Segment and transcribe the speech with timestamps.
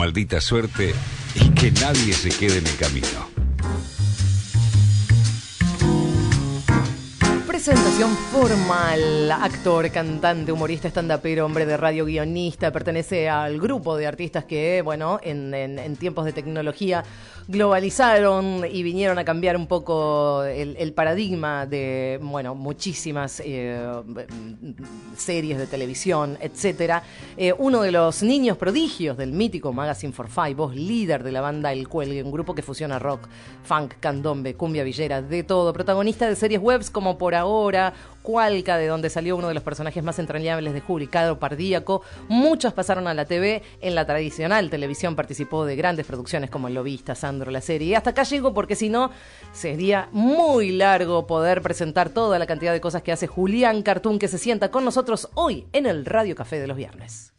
[0.00, 0.94] maldita suerte
[1.34, 3.28] y que nadie se quede en el camino.
[7.46, 14.46] Presentación formal, actor, cantante, humorista, estandapero, hombre de radio, guionista, pertenece al grupo de artistas
[14.46, 17.04] que, bueno, en, en tiempos de tecnología
[17.50, 23.80] globalizaron y vinieron a cambiar un poco el, paradigma de, bueno, muchísimas eh,
[25.16, 27.02] series de televisión, etcétera.
[27.36, 31.40] Eh, uno de los niños prodigios del mítico Magazine for Five, voz líder de la
[31.40, 33.28] banda El Cuelgue, un grupo que fusiona rock,
[33.64, 35.72] funk, candombe, cumbia villera, de todo.
[35.72, 40.02] Protagonista de series webs como Por Ahora, Cualca, de donde salió uno de los personajes
[40.04, 42.02] más entrañables de Juli, Cadro Pardíaco.
[42.28, 43.62] Muchos pasaron a la TV.
[43.80, 47.88] En la tradicional televisión participó de grandes producciones como El Lobista, Sandro, la serie.
[47.88, 49.10] Y hasta acá llego porque si no,
[49.52, 54.28] sería muy largo poder presentar toda la cantidad de cosas que hace Julián Cartún, que
[54.28, 57.32] se sienta con nosotros hoy en el Radio Café de los Viernes.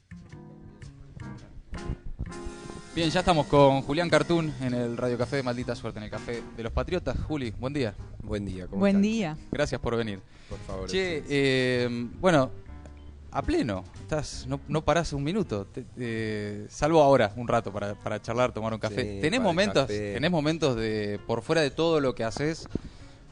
[2.93, 6.43] Bien, ya estamos con Julián Cartún en el Radio Café, maldita suerte en el Café
[6.57, 7.15] de los Patriotas.
[7.25, 7.95] Juli, buen día.
[8.21, 9.37] Buen día, ¿cómo Buen día.
[9.49, 10.19] Gracias por venir.
[10.49, 10.89] Por favor.
[10.89, 11.87] Che, eh,
[12.19, 12.51] bueno,
[13.31, 15.67] a pleno, estás, no, no parás un minuto,
[16.67, 19.21] salvo ahora, un rato para, para charlar, tomar un café.
[19.21, 22.67] ¿Tenés momentos, tenés momentos de, por fuera de todo lo que haces,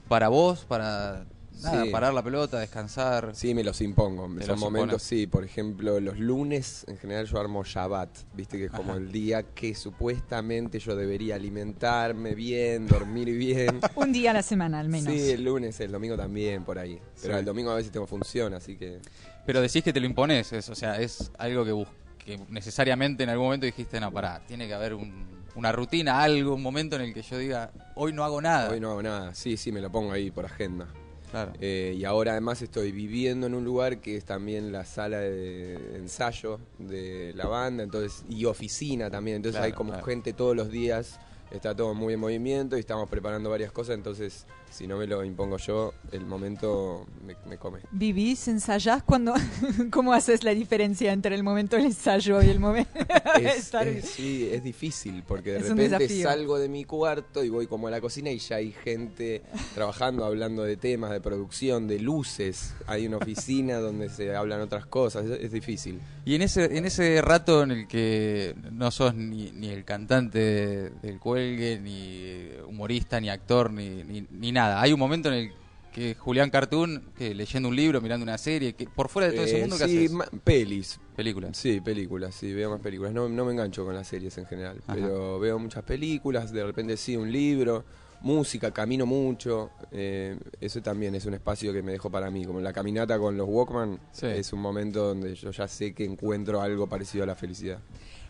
[0.07, 1.25] para vos, para
[1.63, 3.31] Nada, parar la pelota, descansar.
[3.33, 4.25] Sí, me los impongo.
[4.25, 5.27] En esos momentos sí.
[5.27, 9.43] Por ejemplo, los lunes en general yo armo Shabbat, viste que es como el día
[9.43, 13.79] que supuestamente yo debería alimentarme bien, dormir bien.
[13.95, 15.13] Un día a la semana al menos.
[15.13, 16.99] Sí, el lunes, el domingo también, por ahí.
[17.21, 18.99] Pero el domingo a veces tengo función, así que...
[19.45, 21.85] Pero decís que te lo impones, o sea, es algo que,
[22.23, 24.95] que necesariamente en algún momento dijiste, no, pará, tiene que haber
[25.55, 28.69] una rutina, algo, un momento en el que yo diga, hoy no hago nada.
[28.69, 30.87] Hoy no hago nada, sí, sí, me lo pongo ahí por agenda.
[31.59, 35.75] Eh, y ahora además estoy viviendo en un lugar que es también la sala de
[35.95, 39.37] ensayo de la banda entonces y oficina también.
[39.37, 41.19] Entonces hay como gente todos los días
[41.51, 45.23] está todo muy en movimiento y estamos preparando varias cosas, entonces si no me lo
[45.23, 47.07] impongo yo, el momento
[47.45, 47.79] me, come.
[47.91, 49.03] ¿Vivís, ensayás?
[49.03, 49.33] cuando
[49.91, 52.91] ¿Cómo haces la diferencia entre el momento del ensayo y el momento
[53.41, 53.71] es,
[54.03, 58.01] Sí, es difícil, porque de repente salgo de mi cuarto y voy como a la
[58.01, 59.41] cocina y ya hay gente
[59.73, 64.85] trabajando, hablando de temas, de producción, de luces, hay una oficina donde se hablan otras
[64.85, 65.99] cosas, es, difícil.
[66.25, 70.91] Y en ese, en ese rato en el que no sos ni, ni el cantante
[71.01, 74.58] del cuerpo, ni humorista, ni actor, ni, ni, nada.
[74.59, 75.53] Hay un momento en el
[75.91, 79.45] que Julián Cartoon, que leyendo un libro, mirando una serie, que por fuera de todo
[79.45, 80.09] ese eh, mundo, ¿qué sí,
[80.43, 80.99] pelis.
[81.15, 81.57] Películas.
[81.57, 83.11] Sí, películas, sí, veo más películas.
[83.11, 86.95] No, no me engancho con las series en general, pero veo muchas películas, de repente
[86.95, 87.83] sí, un libro,
[88.21, 89.71] música, camino mucho.
[89.91, 92.45] Eh, eso también es un espacio que me dejo para mí.
[92.45, 96.61] Como la caminata con los Walkman, es un momento donde yo ya sé que encuentro
[96.61, 97.79] algo parecido a la felicidad.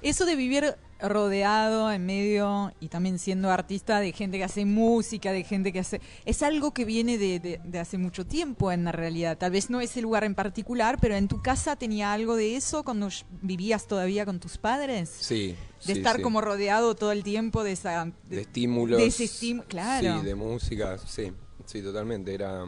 [0.02, 5.32] Eso de vivir rodeado en medio y también siendo artista de gente que hace música,
[5.32, 6.02] de gente que hace...
[6.26, 9.38] Es algo que viene de, hace mucho tiempo en la realidad.
[9.38, 12.84] Tal vez no ese lugar en particular, pero en tu casa tenía algo de eso
[12.84, 13.10] cuando
[13.42, 15.10] vivías todavía con tus padres.
[15.10, 15.56] Sí.
[15.86, 18.12] De estar como rodeado todo el tiempo de esa...
[18.28, 19.00] De, estímulos.
[19.00, 20.20] De ese estímulo, claro.
[20.20, 21.32] Sí, de música, sí,
[21.66, 22.34] sí, totalmente.
[22.34, 22.66] Era,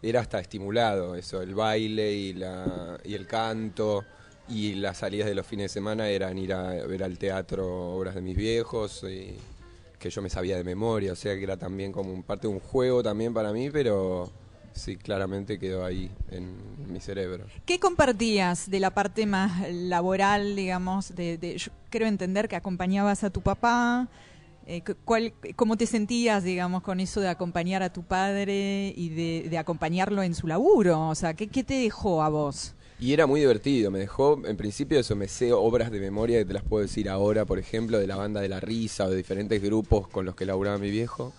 [0.00, 4.04] era hasta estimulado eso, el baile y, la, y el canto
[4.48, 8.14] y las salidas de los fines de semana eran ir a ver al teatro obras
[8.14, 9.36] de mis viejos, y
[9.98, 12.60] que yo me sabía de memoria, o sea que era también como parte de un
[12.60, 14.30] juego también para mí, pero
[14.72, 16.56] sí, claramente quedó ahí en
[16.90, 17.44] mi cerebro.
[17.66, 21.14] ¿Qué compartías de la parte más laboral, digamos?
[21.14, 24.08] De, yo creo entender que acompañabas a tu papá.
[24.66, 29.08] Eh, ¿cuál, ¿Cómo te sentías, digamos, con eso de acompañar a tu padre y
[29.48, 31.08] de, acompañarlo en su laburo?
[31.08, 32.74] O sea, ¿qué, ¿qué te dejó a vos?
[33.00, 36.44] Y era muy divertido, me dejó, en principio eso, me sé obras de memoria que
[36.44, 39.16] te las puedo decir ahora, por ejemplo, de la banda de la risa o de
[39.16, 41.32] diferentes grupos con los que laburaba mi viejo.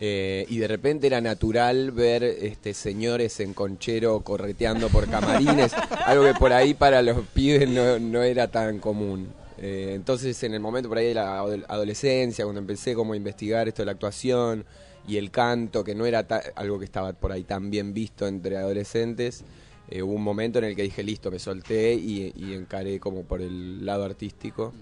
[0.00, 5.72] Eh, y de repente era natural ver este señores en conchero correteando por camarines,
[6.06, 9.28] algo que por ahí para los pibes no, era tan común.
[9.56, 13.68] Eh, entonces en el momento por ahí de la adolescencia, cuando empecé como a investigar
[13.68, 14.64] esto de la actuación
[15.06, 18.56] y el canto, que no era algo que estaba por ahí tan bien visto entre
[18.56, 19.44] adolescentes,
[19.90, 23.40] eh, hubo un momento en el que dije, listo, me solté y, encaré como por
[23.40, 24.72] el lado artístico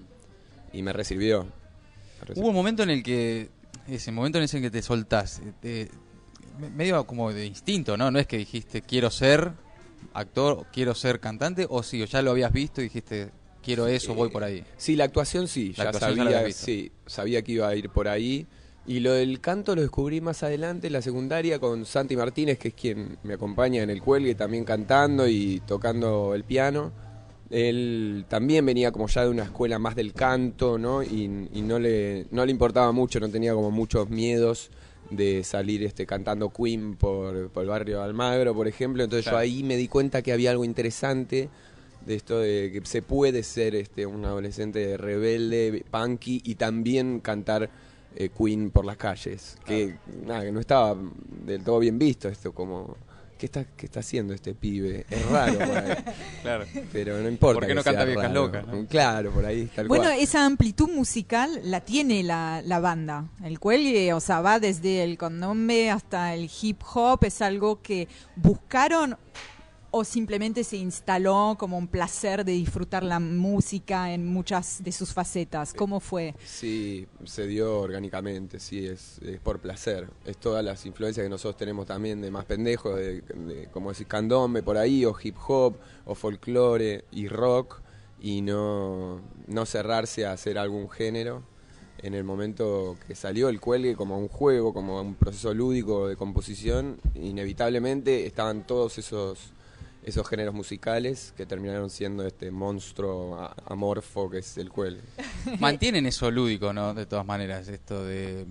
[0.72, 1.46] y me recibió.
[2.34, 3.50] Hubo un momento en el que,
[3.86, 5.40] ese momento en ese que te soltás,
[6.74, 8.10] medio como de instinto, ¿no?
[8.10, 9.52] No es que dijiste, quiero ser
[10.12, 13.30] actor, quiero ser cantante, o sí, o ya lo habías visto y dijiste,
[13.62, 14.64] quiero eso, voy por ahí.
[14.76, 18.46] Sí, la actuación sí, ya sabía, sí, sabía que iba a ir por ahí.
[18.88, 22.68] Y lo del canto lo descubrí más adelante en la secundaria con Santi Martínez, que
[22.68, 26.92] es quien me acompaña en el cuelgue, también cantando y tocando el piano.
[27.50, 31.02] él también venía como ya de una escuela más del canto, ¿no?
[31.02, 34.70] Y, no, le, no le importaba mucho, no tenía como muchos miedos
[35.10, 39.02] de salir este, cantando Queen por, el barrio de Almagro, por ejemplo.
[39.02, 41.48] Entonces yo ahí me di cuenta que había algo interesante
[42.04, 47.68] de esto de que se puede ser este, un adolescente rebelde, punky y también cantar
[48.16, 49.56] eh, Queen por las calles.
[49.64, 50.96] Que, nada, que no estaba
[51.44, 52.96] del todo bien visto esto como
[53.38, 55.06] ¿qué está, qué está haciendo este pibe?
[55.10, 56.04] Es raro por ahí.
[56.42, 56.64] claro.
[56.92, 57.60] Pero no importa.
[57.60, 58.64] ¿Por qué no canta viejas locas?
[58.88, 59.66] Claro, por ahí.
[59.66, 63.28] Tal bueno, esa amplitud musical la tiene la, la banda.
[63.44, 68.08] El cuelgue, o sea, va desde el condombe hasta el hip hop, es algo que
[68.36, 69.16] buscaron
[69.96, 75.14] o simplemente se instaló como un placer de disfrutar la música en muchas de sus
[75.14, 75.72] facetas?
[75.72, 76.34] ¿Cómo fue?
[76.44, 80.10] Sí, se dio orgánicamente, sí, es, por placer.
[80.26, 84.62] Es todas las influencias que nosotros tenemos también de más pendejos, de, como decir, candombe
[84.62, 87.80] por ahí, o hip hop, o folclore y rock,
[88.20, 91.42] y no, no cerrarse a hacer algún género
[92.02, 96.16] en el momento que salió el cuelgue como un juego, como un proceso lúdico de
[96.16, 99.54] composición, inevitablemente estaban todos esos
[100.06, 105.02] esos géneros musicales que terminaron siendo este monstruo amorfo que es el cuelgue.
[105.58, 106.94] Mantienen eso lúdico, ¿no?
[106.94, 108.46] De todas maneras, esto de,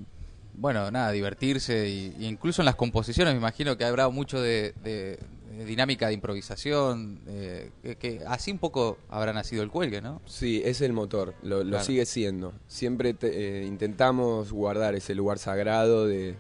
[0.54, 4.74] bueno, nada, divertirse y, incluso en las composiciones me imagino que habrá mucho de,
[5.66, 10.22] dinámica de improvisación, que, así un poco habrá nacido el cuelgue, ¿no?
[10.26, 12.54] Sí, es el motor, lo, sigue siendo.
[12.68, 16.36] Siempre eh, intentamos guardar ese lugar sagrado de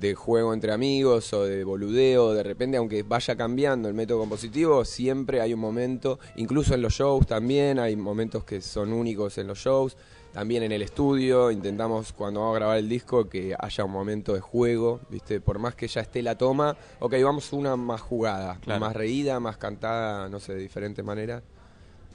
[0.00, 4.84] de juego entre amigos o de boludeo, de repente, aunque vaya cambiando el método compositivo,
[4.84, 9.46] siempre hay un momento, incluso en los shows también, hay momentos que son únicos en
[9.46, 9.96] los shows,
[10.32, 14.32] también en el estudio, intentamos cuando vamos a grabar el disco que haya un momento
[14.32, 15.40] de juego, ¿viste?
[15.40, 19.58] Por más que ya esté la toma, ok, vamos una más jugada, más reída, más
[19.58, 21.42] cantada, no sé, de diferente manera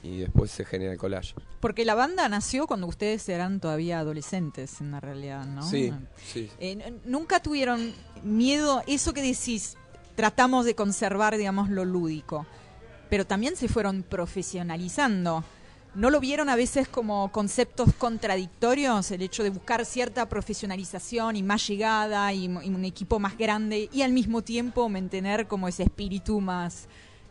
[0.06, 1.34] y después se genera el collage.
[1.60, 5.68] Porque la banda nació cuando ustedes eran todavía adolescentes, en la realidad, ¿no?
[5.68, 5.92] Sí,
[6.24, 6.50] sí.
[6.58, 7.92] Eh, nunca tuvieron
[8.22, 9.76] miedo, eso que decís,
[10.14, 12.46] tratamos de conservar, digamos, lo lúdico,
[13.10, 15.44] pero también se fueron profesionalizando.
[15.94, 19.10] ¿No lo vieron a veces como conceptos contradictorios?
[19.10, 24.02] El hecho de buscar cierta profesionalización y más llegada y un equipo más grande y
[24.02, 26.86] al mismo tiempo mantener como ese espíritu más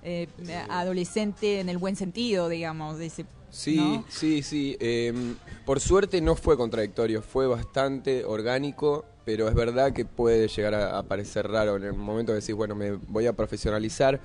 [0.07, 0.27] eh,
[0.69, 3.25] adolescente en el buen sentido, digamos, de ese...
[3.49, 4.77] Sí, sí, sí.
[4.79, 5.35] Em,
[5.65, 11.01] por suerte no fue contradictorio, fue bastante orgánico, pero es verdad que puede llegar a,
[11.03, 14.19] parecer raro en el momento de decir, bueno, me voy a profesionalizar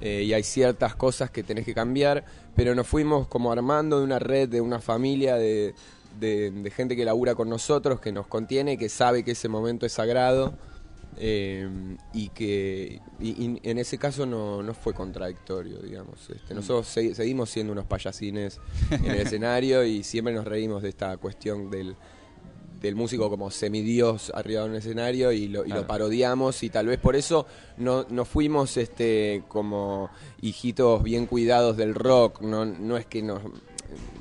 [0.00, 2.24] eh, y hay ciertas cosas que tenés que cambiar,
[2.54, 5.74] pero nos fuimos como armando de una red, de una familia de,
[6.18, 9.92] de gente que labura con nosotros, que nos contiene, que sabe que ese momento es
[9.92, 10.54] sagrado.
[11.18, 11.66] Eh,
[12.12, 16.28] y que en ese caso no, no, fue contradictorio, digamos.
[16.28, 16.56] Este, mm.
[16.56, 18.60] nosotros seguimos siendo unos payasines
[18.90, 21.96] en el escenario y siempre nos reímos de esta cuestión del,
[22.80, 26.86] del músico como semidios arriba de un escenario y lo, y lo parodiamos y tal
[26.86, 27.46] vez por eso
[27.78, 30.10] no, no fuimos este como
[30.42, 33.40] hijitos bien cuidados del rock, no, no es que nos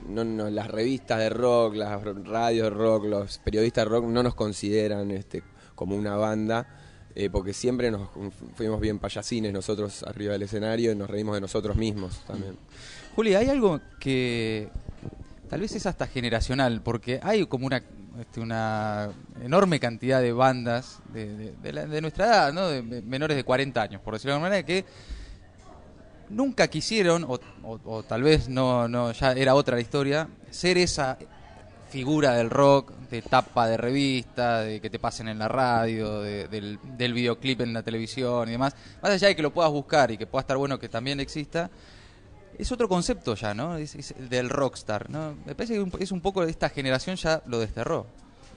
[0.07, 4.24] no, no, las revistas de rock, las radios de rock, los periodistas de rock no
[4.24, 5.44] nos consideran este,
[5.74, 6.85] como una banda
[7.17, 8.09] eh, porque siempre nos
[8.56, 12.57] fuimos bien payasines nosotros arriba del escenario y nos reímos de nosotros mismos también.
[13.15, 14.67] Juli, hay algo que
[15.50, 17.81] tal vez es hasta generacional, porque hay como una,
[18.19, 18.41] este,
[19.45, 22.67] enorme cantidad de bandas de, nuestra edad, ¿no?
[22.67, 24.84] de menores de 40 años, por decirlo de alguna manera, que
[26.29, 31.17] nunca quisieron, o, o, tal vez no, no, ya era otra la historia, ser esa
[31.96, 36.78] figura del rock, de tapa de revista, de que te pasen en la radio, del,
[37.14, 40.28] videoclip en la televisión y demás, más allá de que lo puedas buscar y que
[40.28, 41.72] pueda estar bueno que también exista,
[42.60, 43.78] es otro concepto ya, ¿no?
[43.78, 45.38] Es, del rockstar, ¿no?
[45.46, 48.06] Me parece que es un poco de esta generación ya lo desterró.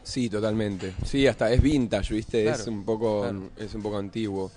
[0.02, 0.94] Sí, totalmente.
[1.04, 2.48] Sí, hasta es vintage, ¿viste?
[2.48, 3.24] es un poco
[3.56, 4.50] es un poco antiguo.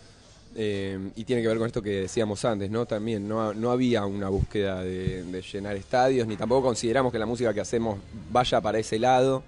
[0.55, 2.85] Eh, y tiene que ver con esto que decíamos antes, ¿no?
[2.85, 7.53] También no, no había una búsqueda de, llenar estadios, ni tampoco consideramos que la música
[7.53, 7.99] que hacemos
[8.31, 9.43] vaya para ese lado.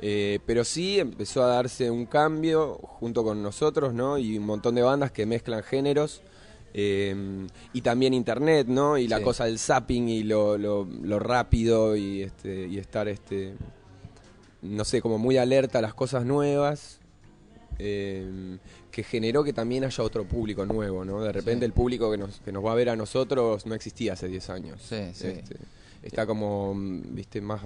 [0.00, 4.16] Eh, pero sí empezó a darse un cambio junto con nosotros, ¿no?
[4.16, 6.22] Y un montón de bandas que mezclan géneros.
[6.74, 8.98] Eh, y también internet, ¿no?
[8.98, 13.54] Y la cosa del zapping y lo, lo, lo, rápido y, este, y estar, este,
[14.62, 17.00] no sé, como muy alerta a las cosas nuevas.
[17.78, 18.58] Eh,
[18.98, 21.22] que generó que también haya otro público nuevo, ¿no?
[21.22, 24.14] De repente el público que nos, que nos va a ver a nosotros no existía
[24.14, 24.82] hace 10 años.
[24.82, 25.28] Sí, sí.
[25.28, 25.56] Este,
[26.02, 27.60] está como, viste, más,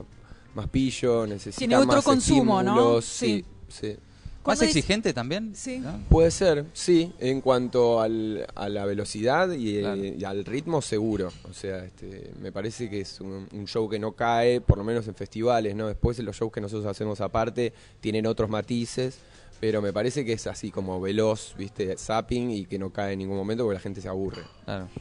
[0.54, 3.00] más pillo, necesita Tiene otro consumo, ¿no?
[3.00, 3.96] Sí, sí.
[4.44, 5.56] ¿Más exigente también?
[5.56, 5.82] Sí.
[6.10, 9.82] Puede ser, sí, en cuanto al, a la velocidad y,
[10.24, 11.32] al ritmo seguro.
[11.48, 15.08] O sea, este, me parece que es un, show que no cae, por lo menos
[15.08, 15.88] en festivales, ¿no?
[15.88, 19.16] Después los shows que nosotros hacemos aparte tienen otros matices,
[19.62, 21.96] pero me parece que es así como veloz, ¿viste?
[21.96, 24.42] Zapping y que no cae en ningún momento porque la gente se aburre.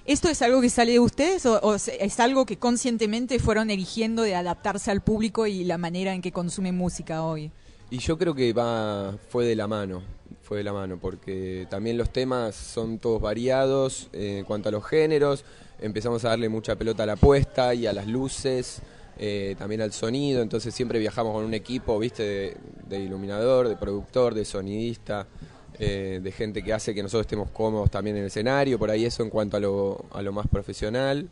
[0.06, 4.36] ¿Esto es algo que sale de ustedes o, es algo que conscientemente fueron eligiendo de
[4.36, 7.50] adaptarse al público y la manera en que consumen música hoy?
[7.90, 10.04] Y yo creo que va fue de la mano,
[10.44, 14.72] fue de la mano, porque también los temas son todos variados eh, en cuanto a
[14.72, 15.44] los géneros,
[15.80, 18.84] empezamos a darle mucha pelota a la puesta y a las luces,
[19.24, 24.34] eh, también al sonido, entonces siempre viajamos con un equipo, viste, de, iluminador, de productor,
[24.34, 25.28] de sonidista,
[25.78, 29.06] eh, de gente que hace que nosotros estemos cómodos también en el escenario, por ahí
[29.06, 31.30] eso en cuanto a lo, a lo más profesional.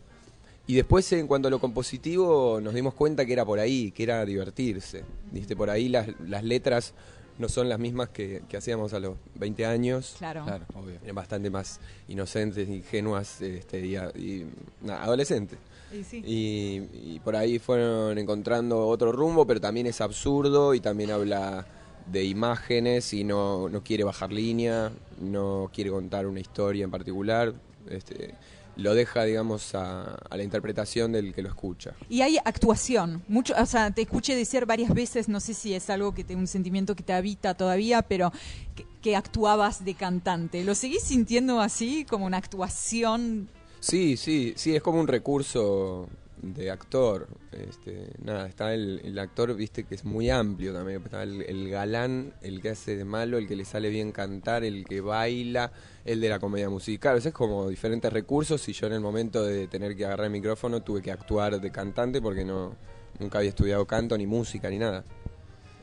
[0.67, 4.03] Y después en cuanto a lo compositivo nos dimos cuenta que era por ahí, que
[4.03, 5.03] era divertirse.
[5.31, 5.55] ¿Viste?
[5.55, 6.93] Por ahí las, las letras
[7.39, 10.13] no son las mismas que, hacíamos a los 20 años.
[10.19, 10.43] Claro.
[10.43, 11.00] claro obvio.
[11.01, 14.46] Eran bastante más inocentes, ingenuas este, y, y
[14.88, 15.58] adolescentes.
[15.91, 21.65] Y, y, por ahí fueron encontrando otro rumbo, pero también es absurdo y también habla
[22.12, 27.53] de imágenes y no, no quiere bajar línea, no quiere contar una historia en particular.
[27.89, 28.36] Este,
[28.75, 31.93] lo deja, digamos, a, la interpretación del que lo escucha.
[32.10, 33.24] Y hay actuación.
[33.27, 36.36] Mucho, o sea, te escuché decir varias veces, no sé si es algo que te,
[36.36, 38.31] un sentimiento que te habita todavía, pero
[38.75, 40.63] que, que actuabas de cantante.
[40.63, 43.50] ¿Lo seguís sintiendo así, como una actuación?
[43.80, 46.10] Sí, sí, sí, es como un recurso
[46.42, 47.28] de actor.
[47.52, 51.02] Este, nada, está el, actor, viste, que es muy amplio también.
[51.04, 54.86] Está el, galán, el que hace de malo, el que le sale bien cantar, el
[54.86, 55.72] que baila,
[56.04, 57.16] el de la comedia musical.
[57.16, 60.34] O es como diferentes recursos y yo en el momento de tener que agarrar el
[60.34, 62.76] micrófono tuve que actuar de cantante porque no
[63.18, 65.04] nunca había estudiado canto, ni música, ni nada.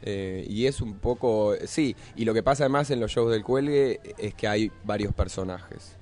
[0.03, 3.43] Eh, y es un poco, sí, y lo que pasa además en los shows del
[3.43, 5.97] cuelgue es que hay varios personajes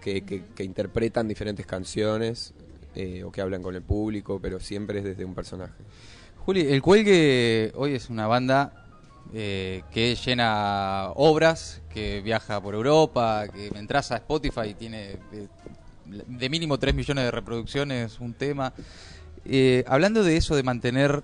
[0.00, 2.54] que, que interpretan diferentes canciones
[2.96, 5.74] eh, o que hablan con el público, pero siempre es desde un personaje.
[6.44, 8.88] Juli, El Cuelgue hoy es una banda
[9.32, 15.46] eh, que llena obras, que viaja por Europa, que entras a Spotify y tiene eh,
[16.04, 18.72] de mínimo 3 millones de reproducciones un tema.
[19.86, 21.22] hablando de eso, de mantener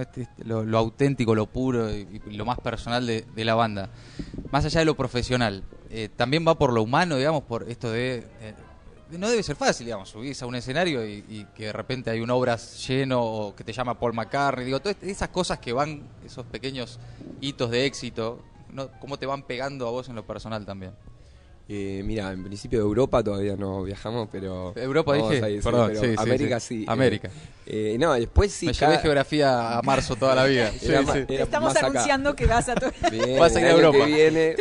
[0.00, 3.88] este, este, lo, auténtico, lo puro y, lo más personal de, la banda,
[4.52, 5.64] más allá de lo profesional,
[6.16, 8.24] también va por lo humano, digamos, por esto de
[9.16, 12.30] no debe ser fácil, digamos, subirse a un escenario y, que de repente hay un
[12.30, 16.44] obras lleno o que te llama Paul McCartney, digo, todas esas cosas que van, esos
[16.46, 16.98] pequeños
[17.40, 18.90] hitos de éxito, ¿no?
[19.00, 20.92] ¿cómo te van pegando a vos en lo personal también?
[21.70, 24.74] Eh, mira, en principio de Europa todavía no viajamos, pero...
[24.74, 26.84] Europa dije, perdón, América sí.
[26.88, 27.30] América.
[27.66, 28.66] Eh, no, después sí.
[28.66, 30.68] Me llevé geografía a marzo toda la vida.
[31.28, 32.74] Estamos anunciando que vas a...
[32.74, 34.04] vas a ir a Europa.
[34.06, 34.54] viene,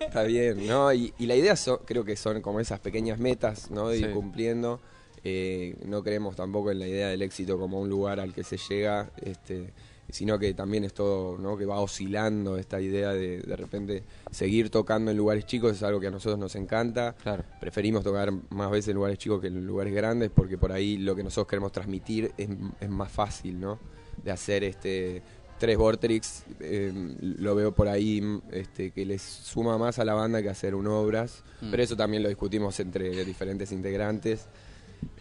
[0.00, 0.92] Está bien, ¿no?
[0.92, 1.54] Y, la idea
[1.84, 3.88] creo que son como esas pequeñas metas, ¿no?
[3.88, 4.80] De ir cumpliendo.
[5.24, 8.56] Eh, no creemos tampoco en la idea del éxito como un lugar al que se
[8.56, 9.72] llega, este,
[10.10, 11.56] sino que también es todo, ¿no?
[11.56, 16.00] Que va oscilando esta idea de de repente seguir tocando en lugares chicos es algo
[16.00, 17.14] que a nosotros nos encanta.
[17.60, 21.14] Preferimos tocar más veces en lugares chicos que en lugares grandes porque por ahí lo
[21.14, 22.48] que nosotros queremos transmitir es,
[22.80, 23.78] es más fácil, ¿no?
[24.22, 25.22] De hacer este
[25.58, 30.42] tres Vortrix eh, lo veo por ahí este, que les suma más a la banda
[30.42, 31.70] que hacer un obras, mm.
[31.70, 34.46] pero eso también lo discutimos entre diferentes integrantes.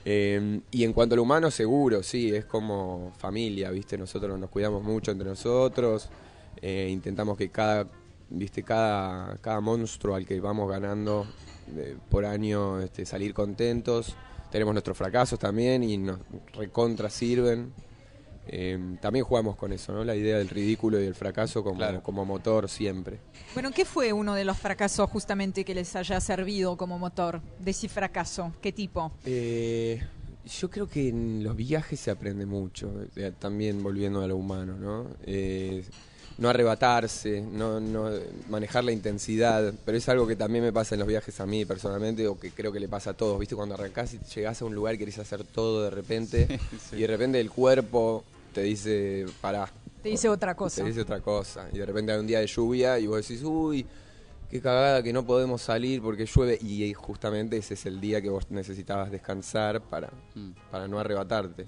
[0.05, 3.97] Eh, y en cuanto al humano, seguro, sí, es como familia, ¿viste?
[3.97, 6.09] Nosotros nos cuidamos mucho entre nosotros,
[6.61, 7.87] eh, intentamos que cada,
[8.29, 8.63] ¿viste?
[8.63, 11.27] Cada, cada monstruo al que vamos ganando
[12.09, 14.15] por año este, salir contentos.
[14.51, 16.19] Tenemos nuestros fracasos también y nos
[16.53, 17.73] recontra sirven.
[18.49, 20.03] Em, también jugamos con eso, ¿no?
[20.03, 23.19] La idea del ridículo y el fracaso como, como motor siempre.
[23.53, 27.71] Bueno, ¿qué fue uno de los fracasos justamente que les haya servido como motor de
[27.71, 28.53] ese fracaso?
[28.61, 29.11] ¿Qué tipo?
[29.25, 30.01] Eh,
[30.59, 34.77] yo creo que en los viajes se aprende mucho, eh, también volviendo a lo humano,
[34.77, 35.07] ¿no?
[35.25, 35.83] Eh,
[36.37, 38.11] no arrebatarse, no, no
[38.49, 41.65] manejar la intensidad, pero es algo que también me pasa en los viajes a mí
[41.65, 43.55] personalmente o que creo que le pasa a todos, ¿viste?
[43.55, 46.59] Cuando arrancás y llegás a un lugar y querés hacer todo de repente
[46.91, 48.23] y de repente el cuerpo
[48.57, 49.69] te dice, pará.
[50.01, 50.81] Te dice otra cosa.
[50.81, 51.69] Te dice otra cosa.
[51.71, 53.85] Y de repente hay un día de lluvia y vos decís, uy,
[54.49, 56.57] qué cagada que no podemos salir porque llueve.
[56.59, 60.53] Y justamente ese es el día que vos necesitabas descansar para, mm.
[60.71, 61.67] para no arrebatarte.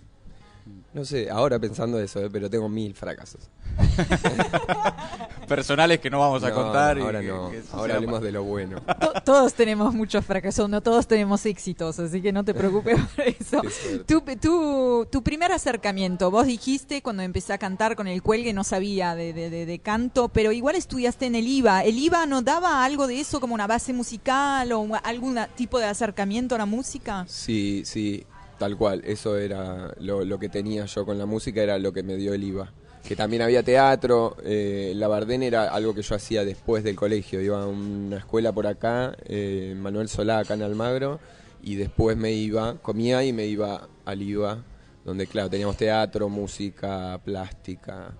[0.91, 2.29] No sé, ahora pensando eso, ¿eh?
[2.31, 3.41] pero tengo mil fracasos.
[5.47, 6.97] Personales que no vamos a contar.
[6.99, 8.81] Ahora no, ahora hablemos de lo bueno.
[9.23, 13.61] todos tenemos muchos fracasos, no todos tenemos éxitos, así que no te preocupes por eso.
[14.05, 19.15] Tu, tu, primer acercamiento, vos dijiste cuando empecé a cantar con el cuelgue, no sabía
[19.15, 21.83] de, de, canto, pero igual estudiaste en el IVA.
[21.83, 25.85] ¿El IVA no daba algo de eso como una base musical o algún tipo de
[25.85, 27.25] acercamiento a la música?
[27.27, 28.25] Sí, sí.
[28.59, 32.17] Tal cual, eso era lo, que tenía yo con la música, era lo que me
[32.17, 32.73] dio el IVA.
[33.07, 37.41] Que también había teatro, eh, la Bardén era algo que yo hacía después del colegio,
[37.41, 41.21] iba a una escuela por acá, eh, Manuel Solá, acá en Almagro,
[41.63, 44.61] y después me iba, comía y me iba al IVA,
[45.05, 48.11] donde claro, teníamos teatro, música, plástica,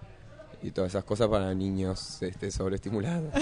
[0.62, 3.34] y todas esas cosas para niños este, sobreestimulados.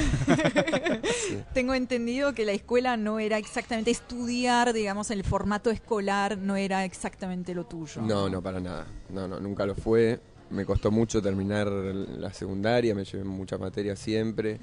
[1.54, 6.86] Tengo entendido que la escuela no era exactamente estudiar, digamos, el formato escolar no era
[6.86, 8.02] exactamente lo tuyo.
[8.02, 8.86] No, no, para nada.
[9.10, 10.20] No, no, nunca lo fue.
[10.50, 14.60] Me costó mucho terminar la secundaria, me llevé muchas materias siempre.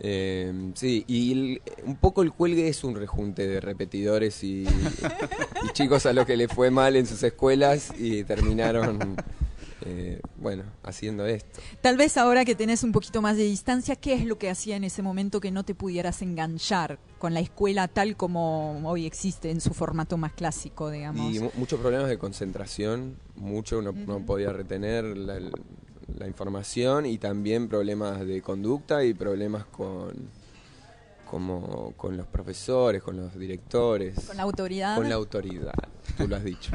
[0.00, 6.06] Eh, sí, y un poco el cuelgue es un rejunte de repetidores y, y chicos
[6.06, 9.16] a los que le fue mal en sus escuelas y terminaron
[9.86, 11.60] eh, bueno, haciendo esto.
[11.80, 14.76] Tal vez ahora que tenés un poquito más de distancia, ¿qué es lo que hacía
[14.76, 19.50] en ese momento que no te pudieras enganchar con la escuela tal como hoy existe
[19.50, 21.32] en su formato más clásico, digamos?
[21.32, 23.92] Y muchos problemas de concentración, mucho no,
[24.26, 25.38] podía retener la,
[26.26, 30.38] información y también problemas de conducta y problemas con
[31.24, 34.14] como con los profesores, con los directores.
[34.26, 34.96] ¿Con la autoridad?
[34.96, 35.74] Con la autoridad,
[36.16, 36.72] tú lo has dicho.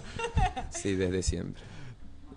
[0.70, 1.62] sí desde siempre.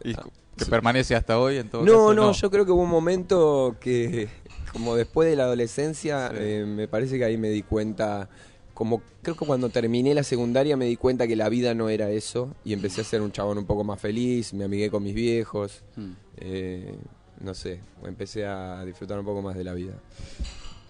[0.03, 3.75] ¿Y que permanece hasta hoy en todo no, No, yo creo que hubo un momento
[3.79, 4.29] que,
[4.71, 8.29] como después de la adolescencia, eh, me parece que ahí me di cuenta,
[8.73, 12.09] como creo que cuando terminé la secundaria me di cuenta que la vida no era
[12.09, 15.15] eso y empecé a ser un chabón un poco más feliz, me amigué con mis
[15.15, 16.11] viejos, hmm.
[16.37, 16.95] eh,
[17.39, 19.93] no sé, empecé a disfrutar un poco más de la vida.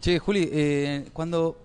[0.01, 1.58] Che, Juli, eh, cuando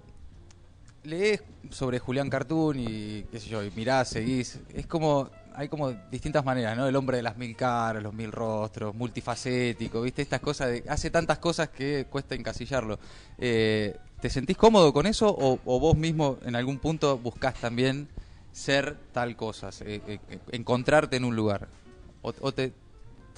[1.03, 5.91] lees sobre Julián Cartoon y qué sé yo, y mirás, seguís, es como hay como
[5.91, 6.87] distintas maneras, ¿no?
[6.87, 10.23] El hombre de las mil caras, los mil rostros, multifacético, ¿viste?
[10.23, 13.01] Estas cosas, de, hace tantas cosas que cuesta encasillarlo.
[13.39, 18.07] Eh, ¿Te sentís cómodo con eso o, vos mismo en algún punto buscás también
[18.53, 20.19] ser tal cosa, eh, eh,
[20.53, 21.67] encontrarte en un lugar?
[22.23, 22.73] ¿O, te,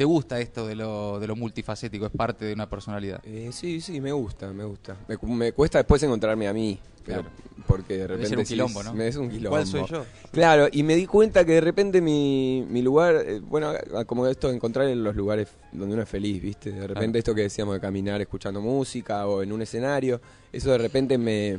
[0.05, 2.05] gusta esto de lo, de lo multifacético?
[2.05, 3.23] ¿Es parte de una personalidad?
[3.51, 4.95] sí, sí, me gusta, me gusta.
[5.09, 6.79] Me, me cuesta después encontrarme a mí.
[7.15, 7.31] Claro.
[7.67, 8.37] Porque de repente.
[8.37, 8.95] un quilombo, ¿no?
[8.95, 9.51] Me es un quilombo.
[9.51, 10.05] ¿Cuál soy yo?
[10.33, 13.23] Claro, y me di cuenta que de repente mi, mi lugar.
[13.25, 13.73] Eh, bueno,
[14.07, 16.73] como esto de encontrar en los lugares donde uno es feliz, ¿viste?
[16.73, 20.21] De repente esto que decíamos de caminar escuchando música o en un escenario,
[20.53, 21.59] eso de repente me,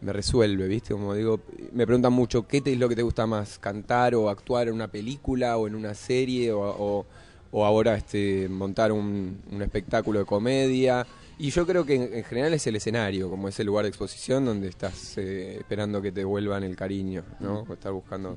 [0.00, 0.92] me resuelve, ¿viste?
[0.92, 1.40] Como digo,
[1.72, 3.58] me preguntan mucho, ¿qué te, es lo que te gusta más?
[3.58, 7.06] ¿Cantar o actuar en una película o en una serie o,
[7.52, 11.06] o, ahora este, montar un, un espectáculo de comedia?
[11.40, 14.44] Y yo creo que en, general es el escenario, como es el lugar de exposición
[14.44, 17.60] donde estás eh, esperando que te vuelvan el cariño, ¿no?
[17.60, 18.36] O estar buscando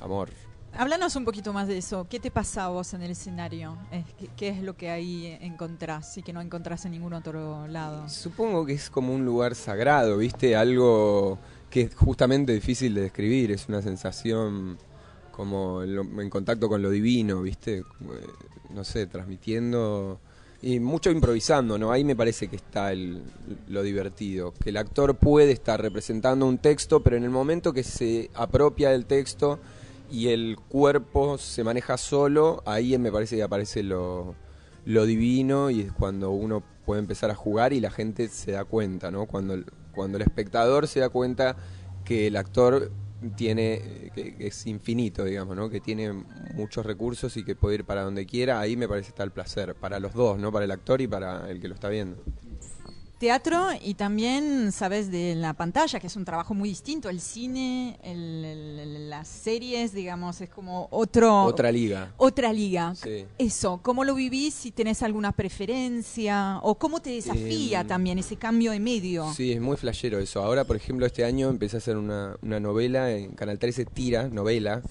[0.00, 0.30] amor.
[0.72, 2.06] Háblanos un poquito más de eso.
[2.08, 3.76] ¿Qué te pasa a vos en el escenario?
[4.34, 8.08] ¿Qué, es lo que ahí encontrás y que no encontrás en ningún otro lado?
[8.08, 10.56] Supongo que es como un lugar sagrado, ¿viste?
[10.56, 13.52] Algo que es justamente difícil de describir.
[13.52, 14.78] Es una sensación
[15.32, 17.80] como en contacto con lo divino, ¿viste?
[17.80, 17.84] Eh,
[18.70, 20.18] no sé, transmitiendo
[20.60, 21.92] y mucho improvisando, ¿no?
[21.92, 23.22] Ahí me parece que está el,
[23.68, 27.84] lo divertido, que el actor puede estar representando un texto, pero en el momento que
[27.84, 29.60] se apropia del texto
[30.10, 34.34] y el cuerpo se maneja solo, ahí me parece que aparece lo,
[34.84, 38.64] lo divino y es cuando uno puede empezar a jugar y la gente se da
[38.64, 39.26] cuenta, ¿no?
[39.26, 41.56] Cuando, cuando el espectador se da cuenta
[42.04, 42.90] que el actor
[43.36, 45.68] tiene que, es infinito, digamos, ¿no?
[45.68, 46.12] Que tiene
[46.54, 49.74] muchos recursos y que puede ir para donde quiera, ahí me parece está el placer,
[49.74, 50.52] para los dos, ¿no?
[50.52, 52.22] Para el actor y para el que lo está viendo
[53.18, 57.08] teatro y también sabes de la pantalla, que es un trabajo muy distinto.
[57.08, 57.98] El cine,
[59.08, 61.44] las series, digamos, es como otro...
[61.44, 62.12] Otra liga.
[62.16, 62.94] Otra liga.
[63.36, 64.54] Eso, ¿cómo lo vivís?
[64.54, 69.32] Si tenés alguna preferencia o cómo te desafía em, también ese cambio de medio.
[69.34, 70.42] Sí, es muy flashero eso.
[70.42, 74.28] Ahora, por ejemplo, este año empecé a hacer una, una novela en Canal 13 Tira,
[74.28, 74.82] novela,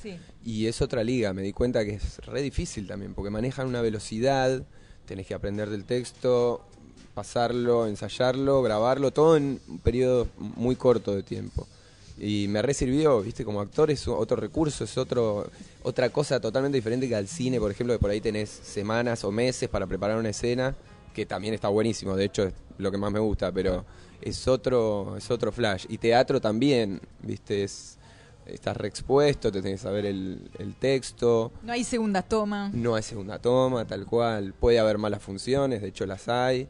[0.44, 1.34] y es otra liga.
[1.34, 4.66] Me di cuenta que es re difícil también, porque manejan una velocidad,
[5.06, 6.68] tenés que aprender del texto,
[7.18, 11.68] pasarlo, ensayarlo, grabarlo, todo en un periodo muy corto de tiempo.
[12.20, 15.50] Y me resirvió, viste, como actor es otro recurso, es otro,
[15.82, 19.32] otra cosa totalmente diferente que al cine, por ejemplo, que por ahí tenés semanas o
[19.32, 20.76] meses para preparar una escena,
[21.12, 23.84] que también está buenísimo, de hecho es lo que más me gusta, pero
[24.22, 25.88] es otro, es otro flash.
[25.90, 27.98] Y teatro también, viste, es
[28.46, 31.52] estás reexpuesto, te tenés que saber el, texto.
[31.64, 32.70] No hay segunda toma.
[32.74, 34.54] No hay segunda toma, tal cual.
[34.54, 36.68] Puede haber malas funciones, de hecho las hay.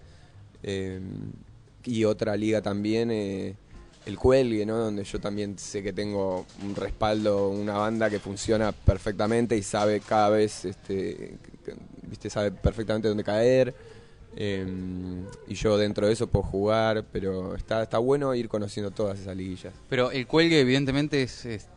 [0.63, 0.99] Eh,
[1.83, 3.55] y otra liga también, eh,
[4.05, 4.77] el cuelgue, ¿no?
[4.77, 9.99] Donde yo también sé que tengo un respaldo, una banda que funciona perfectamente y sabe
[9.99, 11.37] cada vez, este,
[12.03, 13.73] viste, sabe perfectamente dónde caer.
[14.35, 19.19] Em, y yo dentro de eso puedo jugar, pero está, está bueno ir conociendo todas
[19.19, 19.73] esas liguillas.
[19.89, 21.67] Pero el cuelgue evidentemente es, es,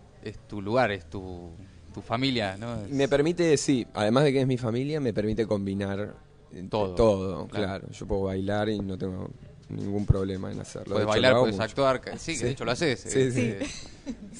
[0.46, 1.50] tu lugar, es tu,
[1.94, 2.82] tu familia, ¿no?
[2.90, 6.14] Me permite, sí, además de que es mi familia, me permite combinar
[6.68, 7.88] todo, todo claro.
[7.90, 9.30] Yo puedo bailar y no tengo
[9.68, 10.94] ningún problema en hacerlo.
[10.94, 13.00] Puedes bailar, puedes actuar, sí, de hecho lo haces.
[13.00, 13.54] Sí, sí.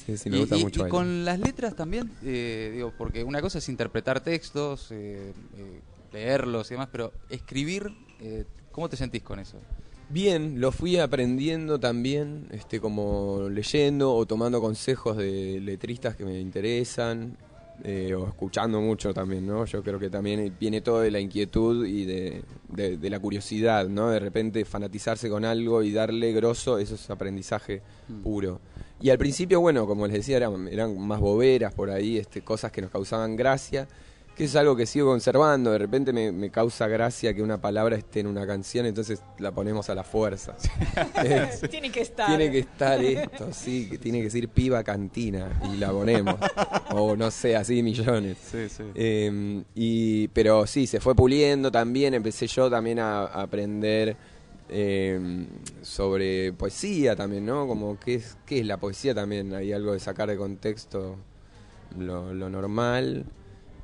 [0.05, 0.17] sí.
[0.17, 0.87] sí me gusta mucho.
[0.87, 5.81] Y con las letras también, eh, digo, porque una cosa es interpretar textos, eh, eh,
[6.11, 9.57] leerlos y demás, pero escribir eh, ¿Cómo te sentís con eso?
[10.09, 16.39] Bien, lo fui aprendiendo también, este, como leyendo o tomando consejos de letristas que me
[16.39, 17.37] interesan,
[17.83, 19.65] eh, o escuchando mucho también, ¿no?
[19.65, 22.43] Yo creo que también viene todo de la inquietud y de,
[23.09, 24.09] la curiosidad, ¿no?
[24.09, 28.21] De repente fanatizarse con algo y darle grosso, eso es aprendizaje mm.
[28.21, 28.59] puro.
[29.01, 32.71] Y al principio, bueno, como les decía, eran, eran más boberas por ahí, este, cosas
[32.71, 33.87] que nos causaban gracia
[34.35, 35.71] que es algo que sigo conservando.
[35.71, 39.89] De repente me, causa gracia que una palabra esté en una canción, entonces la ponemos
[39.89, 40.55] a la fuerza.
[41.69, 42.27] tiene que estar.
[42.27, 46.35] Tiene que estar esto, sí, que tiene que decir piba cantina y la ponemos.
[46.91, 48.37] o no sé, así millones.
[48.49, 48.83] Sí, sí.
[48.95, 52.13] Em, y, pero sí, se fue puliendo también.
[52.13, 54.15] Empecé yo también a, aprender.
[54.73, 55.47] Em,
[55.81, 57.67] sobre poesía también, ¿no?
[57.67, 61.17] Como qué es, qué es la poesía también, hay algo de sacar de contexto
[61.99, 63.25] lo, lo normal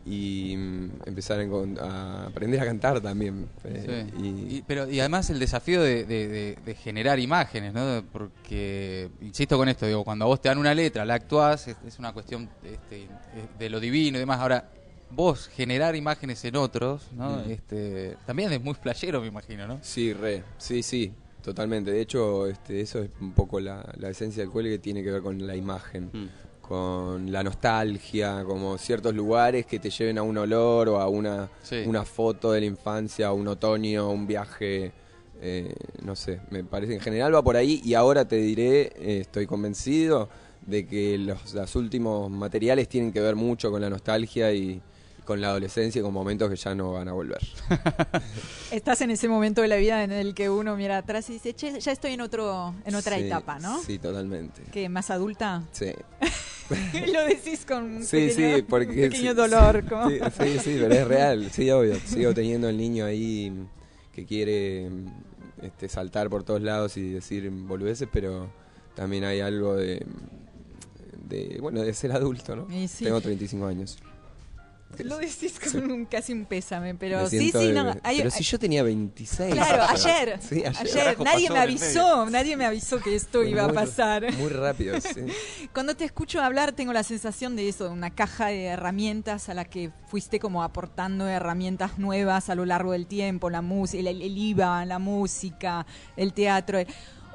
[0.08, 3.48] y mm, empezar a, aprender a cantar también.
[3.66, 8.04] Eh, y, pero, y además el desafío de, generar imágenes, ¿no?
[8.12, 12.00] Porque, insisto con esto, digo, cuando a vos te dan una letra, la actuás, es,
[12.00, 13.08] una cuestión este,
[13.60, 14.40] de lo divino y demás.
[14.40, 14.70] Ahora,
[15.10, 17.38] vos generar imágenes en otros, ¿no?
[17.38, 17.52] Mm.
[17.52, 19.80] Este, también es muy playero, me imagino, ¿no?
[19.82, 21.92] Sí, re, sí, sí, totalmente.
[21.92, 25.22] De hecho, este, eso es un poco la, esencia del cuelgue que tiene que ver
[25.22, 26.10] con la imagen.
[26.14, 31.08] Mm con la nostalgia, como ciertos lugares que te lleven a un olor o a
[31.08, 31.50] una,
[31.86, 34.92] una foto de la infancia, un otoño, un viaje,
[35.42, 39.20] eh, no sé, me parece en general va por ahí y ahora te diré, eh,
[39.22, 40.30] estoy convencido
[40.66, 44.82] de que los, los últimos materiales tienen que ver mucho con la nostalgia y,
[45.28, 47.42] con la adolescencia y con momentos que ya no van a volver.
[48.72, 51.54] Estás en ese momento de la vida en el que uno mira atrás y dice,
[51.54, 53.84] che, ya estoy en otro en otra etapa, ¿no?
[53.84, 54.64] Sí, totalmente.
[54.72, 55.64] ¿Qué, más adulta?
[55.74, 55.92] Sí.
[57.14, 59.84] lo decís con un sí, pequeño, sí, porque, pequeño dolor.
[60.38, 61.96] Sí, sí, pero es real, sí, obvio.
[61.96, 63.52] Sigo teniendo el niño ahí
[64.14, 64.90] que quiere
[65.62, 68.50] este, saltar por todos lados y decir boludeces, pero
[68.96, 70.06] también hay algo de,
[71.28, 72.68] de bueno, de ser adulto, ¿no?
[73.00, 73.98] Tengo 35 años.
[75.04, 77.96] Lo decís con casi un pésame, pero sí, sí, no.
[78.04, 79.54] pero si yo tenía 26.
[79.54, 80.40] Claro, ayer.
[80.80, 81.20] ayer.
[81.20, 84.34] Nadie me avisó, nadie me avisó que esto iba a pasar.
[84.34, 85.26] Muy rápido, sí.
[85.74, 89.54] Cuando te escucho hablar, tengo la sensación de eso, de una caja de herramientas a
[89.54, 94.22] la que fuiste como aportando herramientas nuevas a lo largo del tiempo, la música, el,
[94.22, 96.80] el IVA, la música, el teatro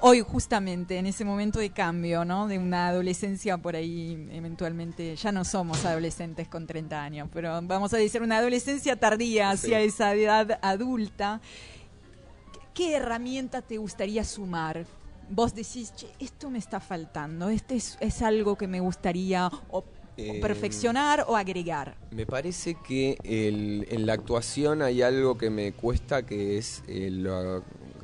[0.02, 2.48] hoy justamente en ese momento de cambio, ¿no?
[2.48, 7.94] De una adolescencia por ahí eventualmente, ya no somos adolescentes con 30 años, pero vamos
[7.94, 11.40] a decir una adolescencia tardía hacia esa edad adulta.
[12.74, 14.86] ¿Qué herramienta te gustaría sumar?
[15.30, 19.50] Vos decís, esto me está faltando, este es, algo que me gustaría
[20.16, 21.96] eh, perfeccionar o agregar.
[22.10, 27.24] Me parece que en la actuación hay algo que me cuesta, que es el,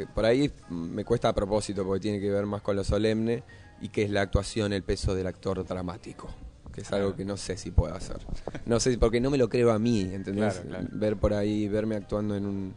[0.07, 3.43] por ahí me cuesta a propósito porque tiene que ver más con lo solemne
[3.81, 6.29] y que es la actuación, el peso del actor dramático,
[6.73, 8.19] que es algo que no sé si puedo hacer.
[8.67, 10.63] No sé, porque no me lo creo a mí, ¿entendés?
[10.93, 12.75] Ver por ahí, verme actuando en un,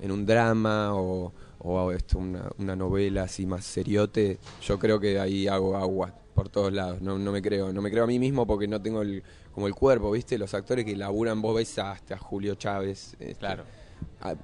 [0.00, 5.18] en un drama o, o esto, una, una novela así más seriote, yo creo que
[5.18, 8.18] ahí hago agua por todos lados, no, no me creo, no me creo a mí
[8.18, 9.22] mismo porque no tengo el,
[9.54, 10.38] como el cuerpo, ¿viste?
[10.38, 13.64] Los actores que laburan, vos ves hasta Julio Chávez, este, claro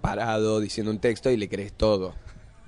[0.01, 2.14] parado diciendo un texto y le crees todo.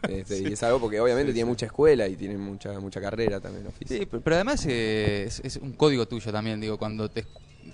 [0.08, 3.66] Este, y es algo porque obviamente tiene mucha escuela y tiene mucha mucha carrera también.
[3.86, 7.26] Sí, pero, además eh, es, un código tuyo también, digo, cuando te,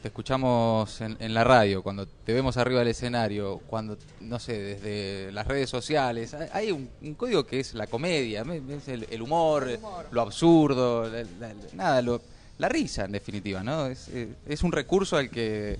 [0.02, 5.46] escuchamos en, la radio, cuando te vemos arriba del escenario, cuando, no sé, desde las
[5.46, 9.78] redes sociales, hay un, código que es la comedia, es el, humor,
[10.10, 12.02] lo absurdo, la, nada,
[12.58, 13.86] la risa en definitiva, ¿no?
[13.86, 14.10] Es,
[14.46, 15.78] es un recurso al que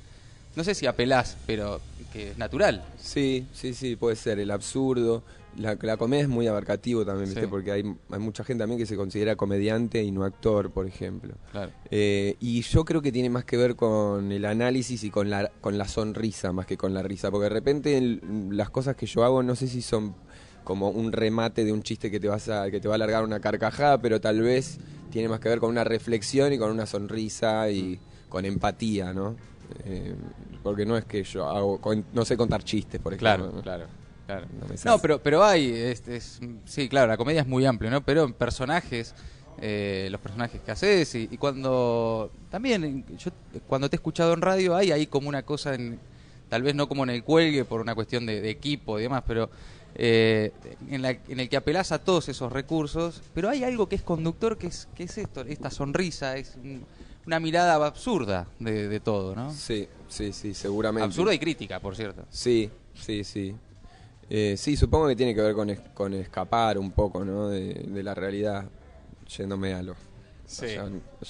[0.57, 1.81] no sé si apelás, pero
[2.13, 2.83] que es natural.
[2.99, 5.23] Sí, sí, sí, puede ser, el absurdo.
[5.59, 7.49] La, la comedia es muy abarcativo también, ¿viste?
[7.49, 11.35] Porque hay, hay, mucha gente también que se considera comediante y no actor, por ejemplo.
[11.53, 11.73] Claro.
[11.91, 15.51] Eh, y yo creo que tiene más que ver con el análisis y con la,
[15.61, 17.31] con la sonrisa más que con la risa.
[17.31, 20.15] Porque de repente las cosas que yo hago no sé si son
[20.65, 23.25] como un remate de un chiste que te, vas a, que te va a alargar
[23.25, 24.79] una carcajada, pero tal vez
[25.11, 29.37] tiene más que ver con una reflexión y con una sonrisa y con empatía, ¿no?
[29.85, 30.15] Eh,
[30.63, 31.81] porque no es que yo hago,
[32.13, 33.51] no sé contar chistes, por ejemplo.
[33.51, 33.87] Claro, claro.
[34.27, 34.47] Claro.
[34.85, 38.05] No, pero, pero hay, este, sí, claro, la comedia es muy amplia, ¿no?
[38.05, 39.15] Pero en personajes,
[39.61, 43.31] eh, los personajes que haces y, cuando, también, yo
[43.69, 46.01] cuando te he escuchado en radio hay ahí como una cosa, en,
[46.49, 49.49] tal vez no como en el cuelgue por una cuestión de, equipo y demás, pero
[49.95, 50.51] eh,
[50.91, 54.03] en, la, en, el que apelás a todos esos recursos, pero hay algo que es
[54.03, 56.59] conductor, que es, que es esto, esta sonrisa, es
[57.27, 59.53] una mirada absurda de, todo, ¿no?
[59.53, 61.05] Sí, sí, sí, seguramente.
[61.05, 62.25] Absurda y crítica, por cierto.
[62.31, 63.55] Sí, sí, sí.
[64.31, 67.49] Eh, sí, supongo que tiene que ver con, con escapar un poco, ¿no?
[67.49, 68.67] De, la realidad,
[69.37, 69.95] yéndome a lo...
[70.47, 70.67] Sí.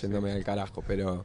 [0.03, 1.25] yéndome al carajo, pero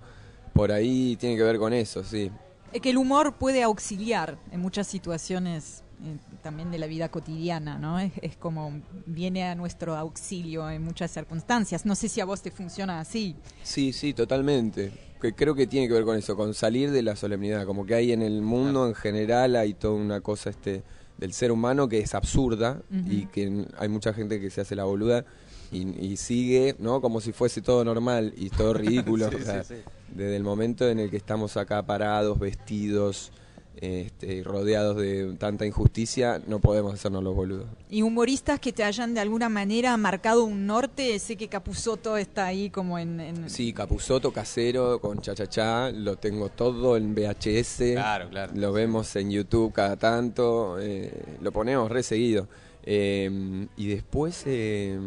[0.54, 2.32] por ahí tiene que ver con eso, sí.
[2.72, 7.78] Es que el humor puede auxiliar en muchas situaciones eh, también de la vida cotidiana,
[7.78, 8.00] ¿no?
[8.00, 11.86] Es, es, como viene a nuestro auxilio en muchas circunstancias.
[11.86, 13.36] No sé si a vos te funciona así.
[13.64, 14.92] Sí, sí, totalmente.
[15.22, 17.66] Que creo que tiene que ver con eso, con salir de la solemnidad.
[17.66, 20.84] Como que hay en el mundo en general hay toda una cosa este
[21.22, 24.86] del ser humano que es absurda y que hay mucha gente que se hace la
[24.86, 25.24] boluda
[25.72, 27.00] y, sigue, ¿no?
[27.00, 29.30] Como si fuese todo normal y todo ridículo.
[29.30, 33.32] Desde el momento en el que estamos acá parados, vestidos,
[33.78, 37.68] este, rodeados de tanta injusticia, no podemos hacernos los boludos.
[37.90, 42.46] Y humoristas que te hayan de alguna manera marcado un norte, sé que Capuzoto está
[42.46, 43.50] ahí como en...
[43.50, 48.54] Sí, Capuzoto casero con Chachachá, lo tengo todo en VHS, claro, claro.
[48.56, 52.48] lo vemos en YouTube cada tanto, eh, lo ponemos re seguido.
[52.84, 54.44] Eh, y después...
[54.46, 55.00] Eh,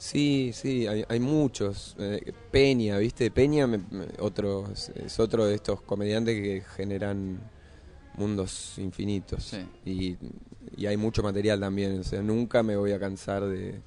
[0.00, 1.96] Sí, sí, hay, muchos.
[2.52, 3.32] Peña, ¿viste?
[3.32, 3.68] Peña
[4.20, 7.40] otro, es otro de estos comediantes que generan
[8.18, 9.54] mundos infinitos.
[9.84, 10.16] Y,
[10.86, 12.00] hay mucho material también.
[12.00, 13.80] O sea, nunca me voy a cansar de,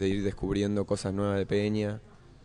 [0.00, 2.00] ir descubriendo cosas nuevas de Peña.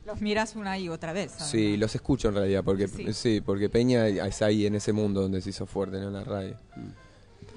[0.05, 1.31] Los miras una y otra vez.
[1.31, 3.41] Sí, los escucho en realidad, porque sí.
[3.41, 6.55] porque Peña es ahí en ese mundo donde se hizo fuerte en la radio.
[6.75, 6.89] Mm.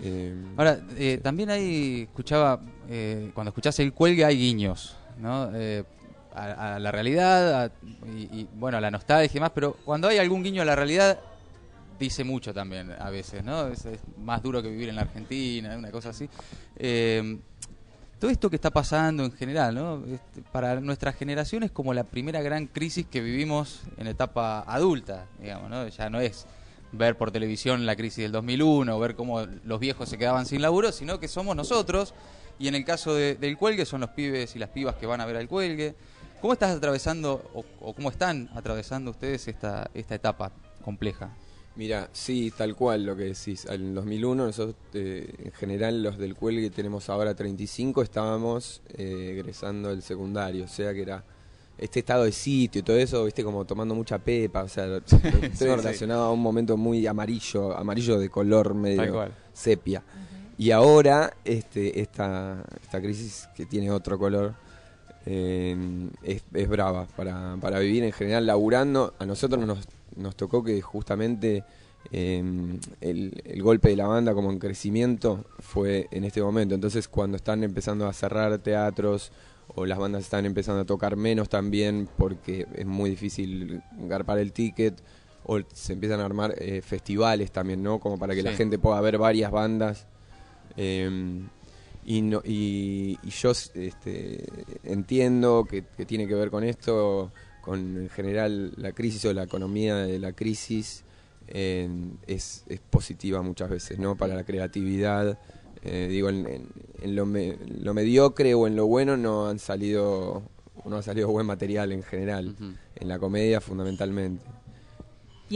[0.04, 5.50] Eh, Ahora, eh, también ahí escuchaba, eh, cuando escuchás el cuelgue hay guiños, ¿no?
[6.34, 7.72] A, la realidad
[8.16, 10.74] y, y, bueno, a la nostalgia y demás, pero cuando hay algún guiño a la
[10.74, 11.18] realidad
[12.02, 13.68] dice mucho también a veces, ¿no?
[13.68, 13.86] Es,
[14.18, 16.28] más duro que vivir en la Argentina, una cosa así.
[16.76, 17.38] Eh,
[18.18, 20.04] todo esto que está pasando en general, ¿no?
[20.06, 25.26] Este, para nuestra generación es como la primera gran crisis que vivimos en etapa adulta,
[25.40, 25.88] digamos, ¿no?
[25.88, 26.46] Ya no es
[26.92, 30.60] ver por televisión la crisis del 2001 o ver cómo los viejos se quedaban sin
[30.60, 32.14] laburo, sino que somos nosotros
[32.58, 35.26] y en el caso del cuelgue son los pibes y las pibas que van a
[35.26, 35.94] ver al cuelgue.
[36.40, 40.52] ¿Cómo estás atravesando o, cómo están atravesando ustedes esta etapa
[40.84, 41.30] compleja?
[41.74, 43.64] Mira, sí, tal cual lo que decís.
[43.66, 49.88] En 2001 nosotros, eh, en general, los del cuelgue tenemos ahora 35, estábamos eh, egresando
[49.88, 51.24] del secundario, o sea que era
[51.78, 54.98] este estado de sitio y todo eso, viste, como tomando mucha pepa, o sea,
[55.42, 60.02] estoy relacionado a un momento muy amarillo, amarillo de color medio sepia.
[60.58, 64.54] Y ahora, este, esta, esta crisis que tiene otro color,
[65.24, 65.74] eh,
[66.22, 69.14] es, es, brava para, para vivir en general laburando.
[69.18, 69.78] A nosotros nos
[70.16, 71.64] nos tocó que justamente
[72.10, 76.74] em, el, golpe de la banda como en crecimiento fue en este momento.
[76.74, 79.32] Entonces cuando están empezando a cerrar teatros
[79.74, 84.52] o las bandas están empezando a tocar menos también porque es muy difícil garpar el
[84.52, 85.00] ticket
[85.44, 87.98] o se empiezan a armar eh, festivales también, ¿no?
[87.98, 90.06] Como para que la gente pueda ver varias bandas.
[90.76, 91.48] Em,
[92.04, 94.44] y, no, y, yo este,
[94.84, 99.44] entiendo que, que tiene que ver con esto con en general la crisis o la
[99.44, 101.04] economía de la crisis
[101.48, 104.16] es, es, positiva muchas veces, ¿no?
[104.16, 105.38] Para la creatividad.
[105.84, 106.68] Eh, digo, en,
[107.02, 110.42] lo, lo, mediocre o en lo bueno no han salido
[110.84, 112.56] no ha salido buen material en general,
[112.94, 114.44] en la comedia fundamentalmente.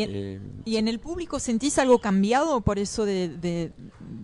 [0.03, 3.73] Eh, ¿Y en, el público sentís algo cambiado por eso de,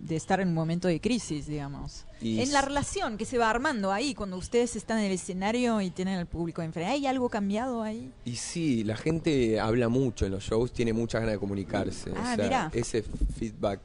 [0.09, 2.05] estar en un momento de crisis, digamos?
[2.21, 5.89] en la relación que se va armando ahí, cuando ustedes están en el escenario y
[5.89, 8.11] tienen al público enfrente, ¿hay algo cambiado ahí?
[8.23, 12.11] Y sí, la gente habla mucho en los shows, tiene muchas ganas de comunicarse.
[12.15, 12.71] Ah, mira.
[12.73, 13.81] Ese feedback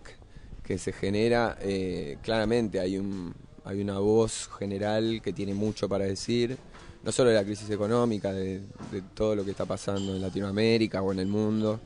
[0.63, 6.05] que se genera, eh, claramente hay, un, hay una voz general que tiene mucho para
[6.05, 6.59] decir
[7.03, 8.63] no solo de la crisis económica, de,
[9.15, 11.81] todo lo que está pasando en Latinoamérica o en el mundo,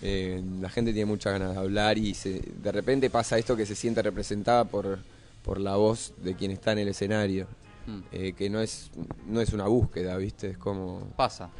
[0.00, 3.66] Eh, la gente tiene muchas ganas de hablar y se, de repente pasa esto que
[3.66, 4.98] se siente representada por,
[5.44, 7.46] por la voz de quien está en el escenario.
[7.86, 8.00] Mm.
[8.10, 8.90] Eh, que no es,
[9.26, 10.50] no es una búsqueda, ¿viste?
[10.50, 11.12] Es como...
[11.16, 11.50] Pasa.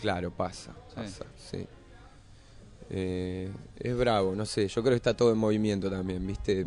[0.00, 1.66] Claro, pasa, pasa, sí.
[2.92, 3.48] Eh,
[3.78, 6.66] es bravo, no sé, yo creo que está todo en movimiento también, ¿viste?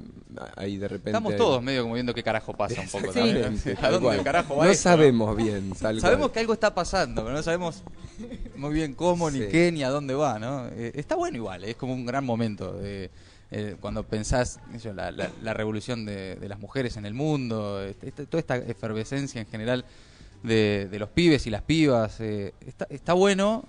[0.56, 1.10] Ahí de repente...
[1.10, 3.20] Estamos todos medio como viendo qué carajo pasa un poco Sí.
[3.20, 3.60] también.
[3.82, 6.32] ¿A dónde carajo va No esto, sabemos bien, Sabemos cual.
[6.32, 7.84] que algo está pasando, pero no sabemos
[8.56, 10.68] muy bien cómo, ni qué, ni a dónde va, ¿no?
[10.70, 12.80] Eh, está bueno igual, es como un gran momento.
[12.82, 13.10] eh,
[13.56, 17.84] eh, cuando pensás yo, la, la- la revolución de, de las mujeres en el mundo,
[17.84, 19.86] este- este- toda esta efervescencia en general
[20.42, 23.64] de, de los pibes y las pibas, eh, está, está bueno,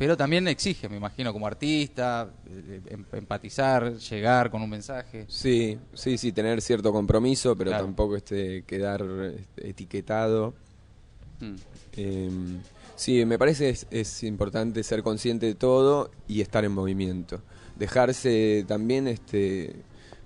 [0.00, 5.26] pero también exige, me imagino, como artista, eh, em- empatizar, llegar con un mensaje.
[5.28, 7.84] Sí, sí, sí, tener cierto compromiso, pero Claro.
[7.84, 9.02] tampoco este, quedar
[9.36, 10.54] este, etiquetado.
[11.40, 11.54] Mm.
[11.98, 12.30] Eh,
[12.96, 17.42] sí, me parece es, es importante ser consciente de todo y estar en movimiento.
[17.76, 19.76] Dejarse también, este,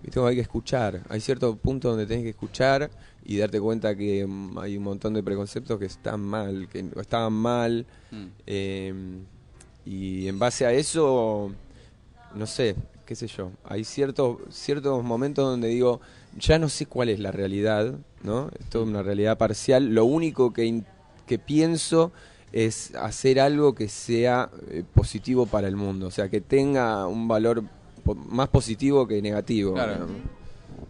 [0.05, 0.21] ¿viste?
[0.21, 1.03] hay que escuchar.
[1.09, 2.93] Hay cierto punto donde tenés que escuchar
[3.25, 7.33] y darte cuenta que mm, hay un montón de preconceptos que están mal, que estaban
[7.33, 7.85] mal.
[8.13, 8.27] Mm.
[8.47, 8.95] eh,
[9.87, 11.53] y en base a eso,
[12.35, 12.75] no sé,
[13.07, 13.51] qué sé yo.
[13.65, 16.01] Hay ciertos, ciertos momentos donde digo,
[16.39, 18.51] ya no sé cuál es la realidad, ¿no?
[18.59, 19.95] Es toda una realidad parcial.
[19.95, 20.83] Lo único que,
[21.27, 22.13] que pienso
[22.53, 27.27] es hacer algo que sea eh, positivo para el mundo, o sea, que tenga un
[27.29, 27.65] valor
[28.05, 29.75] po- más positivo que negativo.
[29.75, 30.07] Claro.
[30.07, 30.44] ¿no?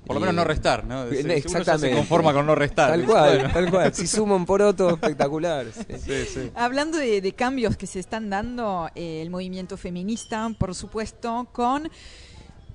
[0.06, 1.08] Por lo menos no eh, restar, ¿no?
[1.08, 1.88] Se- uno ya Exactamente.
[1.90, 2.90] se conforma con no restar.
[2.90, 3.52] Tal cual, Bueno.
[3.54, 3.94] tal cual.
[3.94, 5.66] Si sumo un poroto, espectacular.
[5.72, 5.84] sí.
[5.98, 6.50] Sí, sí.
[6.54, 11.88] Hablando de, de cambios que se están dando, eh, el movimiento feminista, por supuesto, con,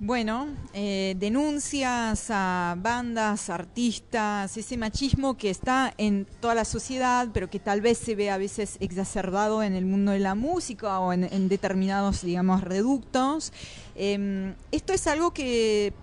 [0.01, 7.49] bueno, eh, denuncias a bandas, artistas, ese machismo que está en toda la sociedad, pero
[7.49, 11.11] que tal vez se ve a veces exacerbado en el mundo de la música o
[11.11, 13.51] en, en determinados, digamos, reductos.
[13.95, 15.93] Eh, esto es algo que...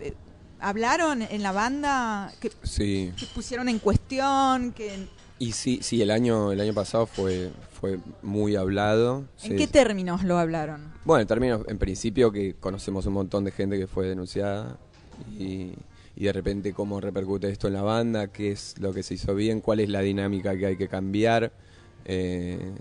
[0.61, 2.33] ¿Hablaron en la banda?
[2.41, 3.13] Que, Sí.
[3.19, 4.73] que pusieron en cuestión?
[4.73, 5.07] que
[5.39, 9.25] Y sí, sí, el año, el año pasado fue, fue muy hablado.
[9.43, 9.57] ¿En sí.
[9.57, 10.93] qué términos lo hablaron?
[11.05, 14.79] Bueno, en términos, en principio que conocemos un montón de gente que fue denunciada
[15.39, 15.73] y,
[16.17, 19.35] y de repente cómo repercute esto en la banda, qué es lo que se hizo
[19.35, 21.53] bien, cuál es la dinámica que hay que cambiar.
[22.07, 22.73] Eh,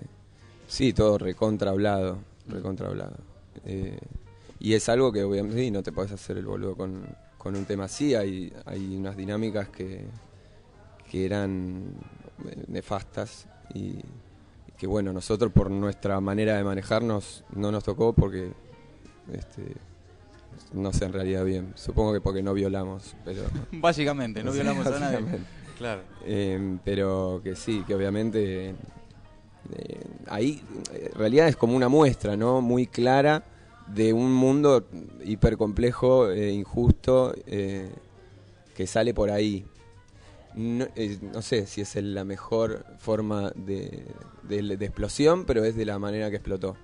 [0.66, 3.16] sí, todo recontra hablado, recontra hablado.
[3.66, 3.98] Eh,
[4.58, 7.04] y es algo que obviamente sí, no te podés hacer el boludo con,
[7.46, 10.04] con un tema así, hay, hay unas dinámicas que,
[11.08, 11.92] que eran
[12.66, 14.00] nefastas y
[14.76, 18.50] que bueno, nosotros por nuestra manera de manejarnos no nos tocó porque
[19.32, 19.62] este
[20.72, 24.84] no sé en realidad bien, supongo que porque no violamos, pero Básicamente, no Sí, violamos
[24.88, 25.18] a nadie.
[25.78, 26.02] Claro.
[26.24, 28.74] eh, pero que sí, que obviamente eh,
[30.26, 30.60] ahí
[30.92, 32.60] en realidad es como una muestra, ¿no?
[32.60, 33.44] Muy clara
[33.94, 34.86] de un mundo
[35.24, 37.88] hipercomplejo, eh, injusto, eh,
[38.74, 39.64] que sale por ahí.
[40.54, 44.06] No, eh, no sé si es el- la mejor forma de,
[44.42, 46.76] de- de explosión, pero es de la manera que explotó.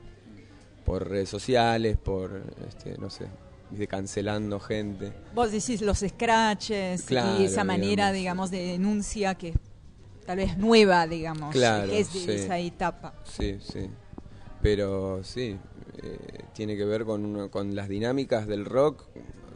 [0.84, 3.26] Por redes sociales, por, este, no sé,
[3.70, 5.12] de cancelando gente.
[5.34, 8.50] Vos decís los scratches Claro, y esa manera, digamos.
[8.50, 9.54] digamos, de denuncia que
[10.26, 12.30] tal vez nueva, digamos, Claro, que es de sí.
[12.32, 13.14] esa etapa.
[13.24, 13.88] Sí, sí.
[14.60, 15.56] Pero sí,
[16.02, 16.18] eh,
[16.54, 19.04] tiene que ver con, con las dinámicas del rock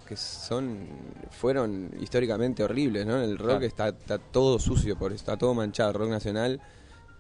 [0.07, 0.87] que son
[1.31, 3.21] fueron históricamente horribles, ¿no?
[3.21, 3.65] El rock Claro.
[3.67, 6.61] está, está todo sucio, por está todo manchado, rock nacional,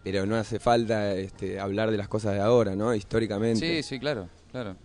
[0.04, 2.94] pero no hace falta este, hablar de las cosas de ahora, ¿no?
[2.94, 3.82] Históricamente.
[3.82, 4.76] Sí, sí, claro, claro.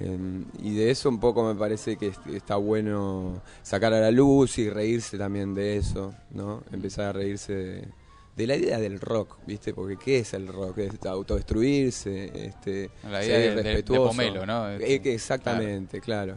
[0.00, 0.18] Eh,
[0.60, 4.58] y de eso un poco me parece que est- está bueno sacar a la luz
[4.58, 6.64] y reírse también de eso, ¿no?
[6.72, 7.88] Empezar a reírse de,
[8.36, 9.72] de la idea del rock, ¿viste?
[9.72, 10.78] Porque ¿qué es el rock?
[10.78, 13.82] Es autodestruirse, este, La ser idea de- de-.
[13.82, 14.70] Pomelo, ¿no?
[14.70, 16.36] Eh, exactamente, claro.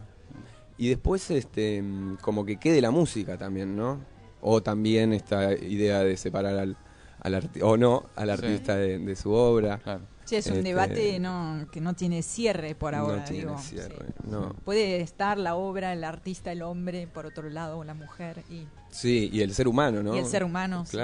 [0.78, 1.82] Y después, este,
[2.22, 4.00] como que quede la música también, ¿no?
[4.40, 6.76] O también esta idea de separar al,
[7.20, 8.32] al arti- o no, al Sí.
[8.32, 9.78] artista de, de su obra.
[9.78, 10.00] claro.
[10.24, 13.58] Sí, es un Este, debate no, que no tiene cierre por ahora, no tiene digo.
[13.58, 14.28] cierre, Sí.
[14.30, 14.54] no.
[14.64, 19.28] Puede estar la obra, el artista, el hombre, por otro lado, la mujer y, Sí,
[19.32, 20.14] y el ser humano, ¿no?
[20.14, 20.84] y el ser humano.
[20.86, 20.96] sí.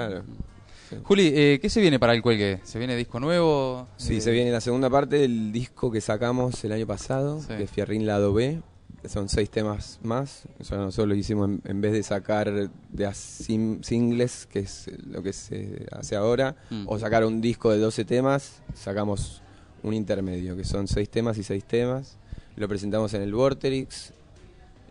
[1.03, 2.59] Juli, eh, ¿qué se viene para el cuelgue?
[2.63, 3.87] ¿Se viene disco nuevo?
[3.97, 7.53] Sí, Eh, se viene la segunda parte del disco que sacamos el año pasado, Sí.
[7.53, 8.61] de Fierrín Lado B.
[9.07, 10.43] Son seis temas más.
[10.59, 15.85] Nosotros lo hicimos en, en vez de sacar de singles, que es lo que se
[15.91, 16.85] hace ahora, Mm.
[16.87, 19.41] o sacar un disco de 12 temas, sacamos
[19.83, 22.17] un intermedio, que son seis temas y seis temas.
[22.55, 24.11] Lo presentamos en el Vorterix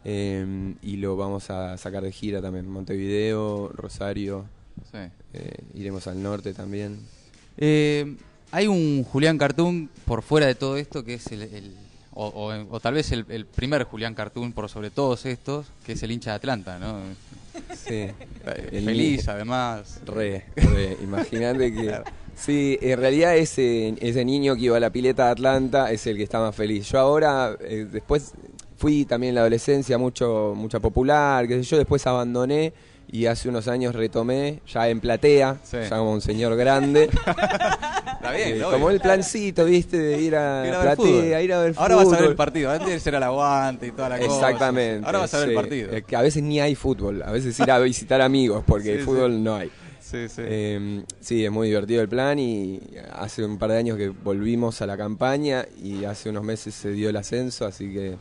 [0.04, 2.68] eh, y lo vamos a sacar de gira también.
[2.68, 4.46] Montevideo, Rosario,
[4.90, 4.98] sí.
[5.34, 6.98] eh, iremos al norte también.
[7.58, 8.16] Eh,
[8.50, 11.74] hay un Julián Cartoon por fuera de todo esto que es el, el-
[12.18, 16.30] o, tal vez el, primer Julián Cartoon por sobre todos estos, que es el hincha
[16.30, 17.00] de Atlanta, ¿no?
[17.76, 18.06] Sí.
[18.70, 20.00] Feliz, además.
[20.06, 20.44] Re,
[21.02, 22.00] Imagínate que.
[22.34, 26.16] Sí, en realidad ese, ese niño que iba a la pileta de Atlanta es el
[26.16, 26.90] que está más feliz.
[26.90, 28.32] Yo ahora, eh, después
[28.76, 32.72] fui también en la adolescencia mucho, mucha popular, sé yo, después abandoné
[33.10, 37.04] y hace unos años retomé, ya en platea, ya como un señor grande.
[38.16, 41.96] Está bien, eh, Como el plancito, viste, de ir a, platea, ir a ver Ahora
[41.96, 44.34] vas a ver el partido, antes era el aguante y toda la cosa.
[44.34, 45.06] Exactamente.
[45.06, 45.90] Ahora vas a ver el partido.
[46.06, 49.42] que a veces ni hay fútbol, a veces ir a visitar amigos, porque el fútbol
[49.42, 49.70] no hay.
[50.00, 50.42] Sí, sí.
[50.44, 52.80] Eh, sí, es muy divertido el plan y
[53.12, 56.92] hace un par de años que volvimos a la campaña y hace unos meses se
[56.92, 58.16] dio el ascenso, así que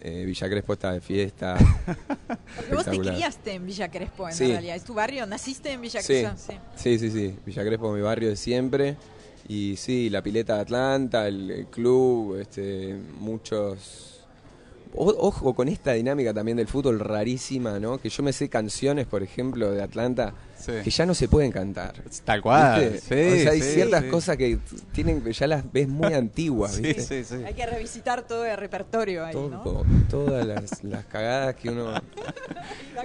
[0.00, 1.56] eh, Villa Crespo está de fiesta.
[2.56, 4.76] Porque vos te criaste en Villa Crespo, en realidad.
[4.76, 5.26] ¿Es tu barrio?
[5.26, 6.36] ¿Naciste en Villa Crespo?
[6.76, 6.98] Sí.
[6.98, 8.96] sí, sí, Villa Crespo es mi barrio de siempre.
[9.48, 14.24] Y sí, la pileta de Atlanta, el, club, este, muchos...
[14.94, 17.98] ojo con esta dinámica también del fútbol rarísima, ¿no?
[17.98, 20.34] Que yo me sé canciones, por ejemplo, de Atlanta
[20.66, 21.94] que ya no se pueden cantar.
[22.24, 22.98] Tal cual.
[23.00, 24.58] Sí, hay ciertas cosas que
[24.92, 26.80] tienen ya las ves muy antiguas.
[26.80, 27.24] ¿viste?
[27.46, 31.94] Hay que revisitar todo el repertorio ahí, todo, Todas las, cagadas que uno.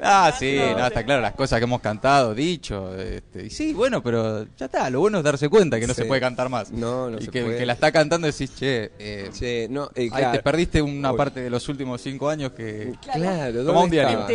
[0.01, 2.95] ah, sí, no, está claro, las cosas que hemos cantado, dicho.
[2.95, 4.89] Este, y sí, bueno, pero ya está.
[4.89, 6.71] Lo bueno es darse cuenta que no se puede cantar más.
[6.71, 7.57] No, no y se que, puede.
[7.57, 11.41] que la está cantando decís, che, eh, che no, eh, ahí te perdiste una parte
[11.41, 12.93] de los últimos cinco años que.
[13.01, 14.25] Claro, Toma un diario.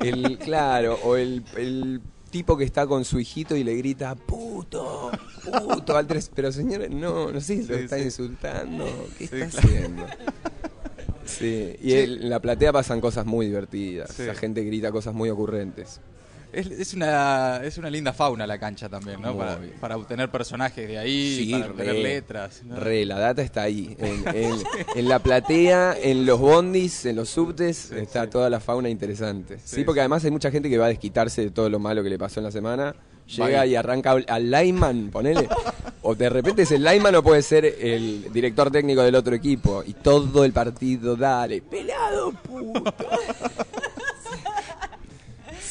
[0.00, 2.00] El, claro, o el, el
[2.30, 5.10] tipo que está con su hijito y le grita puto,
[5.44, 8.86] puto al tres, pero señores, no, no sé, lo está insultando,
[9.18, 10.06] ¿qué está haciendo?
[11.24, 16.00] Sí, y en la platea pasan cosas muy divertidas, la gente grita cosas muy ocurrentes.
[16.52, 19.36] Es, una, es una linda fauna la cancha también, ¿no?
[19.80, 22.62] Para, obtener personajes de ahí, para obtener letras.
[22.68, 23.96] Re, la data está ahí.
[24.00, 29.58] En, la platea, en los bondis, en los subtes, está toda la fauna interesante.
[29.64, 32.10] Sí, porque además hay mucha gente que va a desquitarse de todo lo malo que
[32.10, 32.94] le pasó en la semana.
[33.26, 35.48] Llega y arranca al lineman, ponele.
[36.02, 39.84] o de repente es el lineman o puede ser el director técnico del otro equipo.
[39.86, 42.94] Y todo el partido, dale, pelado, puto.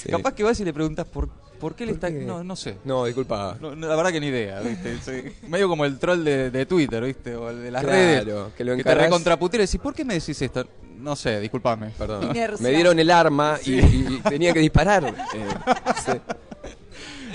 [0.10, 1.30] Capaz que vas y le preguntas por,
[1.60, 2.10] por qué le está.
[2.10, 2.78] No, no sé.
[2.86, 3.58] No, disculpa.
[3.60, 5.34] la verdad que ni idea, ¿viste?
[5.48, 7.36] medio como el troll de, Twitter, ¿viste?
[7.36, 8.26] O el de las redes.
[8.58, 10.68] que lo que te recontraputera y decís, ¿por qué me decís esto?
[10.98, 11.92] No sé, discúlpame.
[11.98, 12.32] Perdón.
[12.60, 15.06] Me dieron el arma y, tenía que disparar.
[15.06, 16.20] Eh,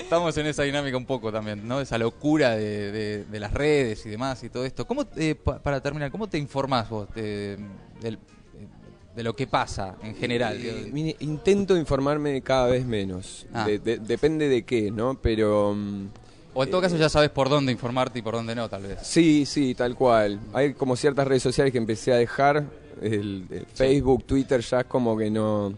[0.05, 1.81] Estamos en esa dinámica un poco también, ¿no?
[1.81, 4.85] Esa locura de, las redes y demás y todo esto.
[4.85, 8.19] ¿Cómo, eh, para terminar, cómo te informás vos del,
[9.15, 10.57] de lo que pasa en general.
[10.61, 13.45] Eh, intento informarme cada vez menos.
[13.53, 13.67] Ah.
[13.67, 15.19] depende de qué, ¿no?
[15.21, 15.73] Pero...
[15.73, 16.07] Mm,
[16.53, 18.99] o en todo caso ya sabes por dónde informarte y por dónde no, tal vez.
[19.03, 20.39] Sí, sí, tal cual.
[20.53, 22.65] Hay como ciertas redes sociales que empecé a dejar.
[23.01, 25.73] El, Facebook, Twitter ya es como que no...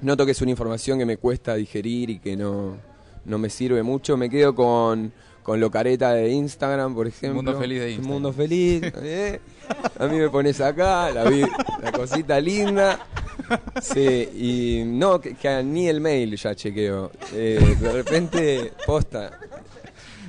[0.00, 2.76] Noto que es una información que me cuesta digerir y que no,
[3.24, 4.16] no me sirve mucho.
[4.16, 5.12] Me quedo con
[5.44, 7.42] con lo careta de Instagram, por ejemplo.
[7.42, 8.12] Mundo feliz de Instagram.
[8.12, 8.82] Mundo feliz.
[9.02, 9.40] ¿eh?
[9.98, 12.98] A mí me pones acá, la, la cosita linda.
[13.82, 17.12] Sí, y no, que, ni el mail ya chequeo.
[17.34, 19.38] Eh, de repente, posta.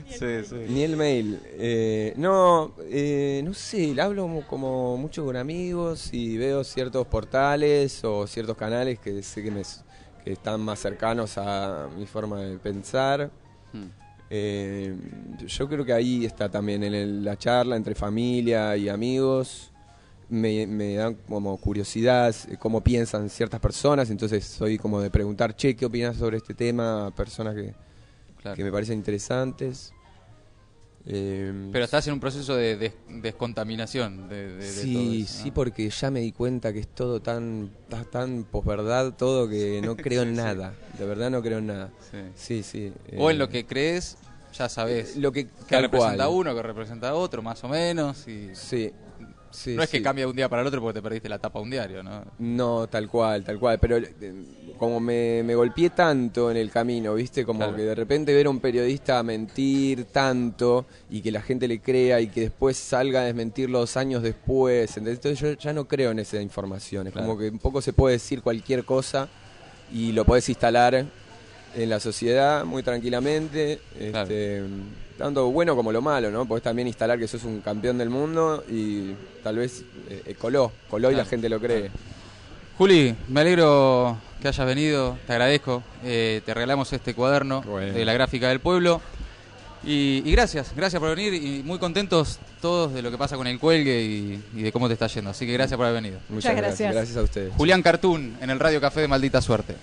[0.09, 0.55] Sí, sí.
[0.67, 1.39] Ni el mail.
[1.45, 8.57] Eh, no, no sé, hablo como mucho con amigos y veo ciertos portales o ciertos
[8.57, 9.61] canales que sé que, me,
[10.25, 13.31] que están más cercanos a mi forma de pensar.
[13.71, 14.04] Hmm.
[14.37, 14.93] Eh,
[15.47, 19.71] yo creo que ahí está también en la charla entre familia y amigos.
[20.27, 25.55] Me, me dan como curiosidad eh, cómo piensan ciertas personas, entonces soy como de preguntar,
[25.55, 27.07] che, ¿qué opinas sobre este tema?
[27.07, 27.73] A personas que,
[28.55, 29.93] que me parecen interesantes.
[31.07, 36.31] Eh, Pero estás en un proceso de, descontaminación de, sí, Sí, porque ya me di
[36.31, 37.69] cuenta que es todo tan,
[38.11, 40.73] tan, posverdad, todo que no creo en nada.
[40.97, 41.91] De verdad no creo en nada.
[42.35, 42.91] Sí, sí.
[43.17, 44.17] o en lo que crees,
[44.57, 45.15] ya sabes.
[45.15, 48.27] Lo que, que representa uno, que representa otro, más o menos.
[48.27, 48.49] Y...
[48.53, 48.91] Sí
[49.67, 51.59] no es que cambie de un día para el otro porque te perdiste la tapa
[51.59, 52.23] de un diario, ¿no?
[52.39, 53.79] No, tal cual, tal cual.
[53.79, 54.13] Pero eh,
[54.77, 57.45] como me, me golpeé tanto en el camino, ¿viste?
[57.45, 61.79] Como que de repente ver a un periodista mentir tanto y que la gente le
[61.79, 64.97] crea y que después salga a desmentirlo dos años después.
[64.97, 67.07] Entonces yo ya no creo en esa información.
[67.07, 69.27] Es como que un poco se puede decir cualquier cosa
[69.93, 71.05] y lo puedes instalar
[71.75, 73.79] en la sociedad muy tranquilamente.
[73.99, 74.63] Este,
[75.17, 76.45] tanto bueno como lo malo, ¿no?
[76.45, 79.13] Podés también instalar que sos un campeón del mundo y
[79.43, 81.89] tal vez eh, coló, coló y la gente lo cree.
[82.77, 85.81] Juli, me alegro que hayas venido, te agradezco.
[86.03, 89.01] Eh, te regalamos este cuaderno de la gráfica del pueblo.
[89.87, 93.59] Y, gracias, gracias por venir y muy contentos todos de lo que pasa con el
[93.59, 95.29] cuelgue y, de cómo te está yendo.
[95.29, 96.19] Así que gracias por haber venido.
[96.29, 96.91] Muchas, gracias.
[96.91, 97.17] gracias.
[97.17, 97.53] a ustedes.
[97.55, 99.75] Julián Cartún en el Radio Café de Maldita Suerte.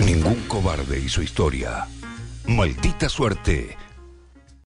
[0.00, 1.86] Ningún cobarde y su historia.
[2.46, 3.76] Maldita Suerte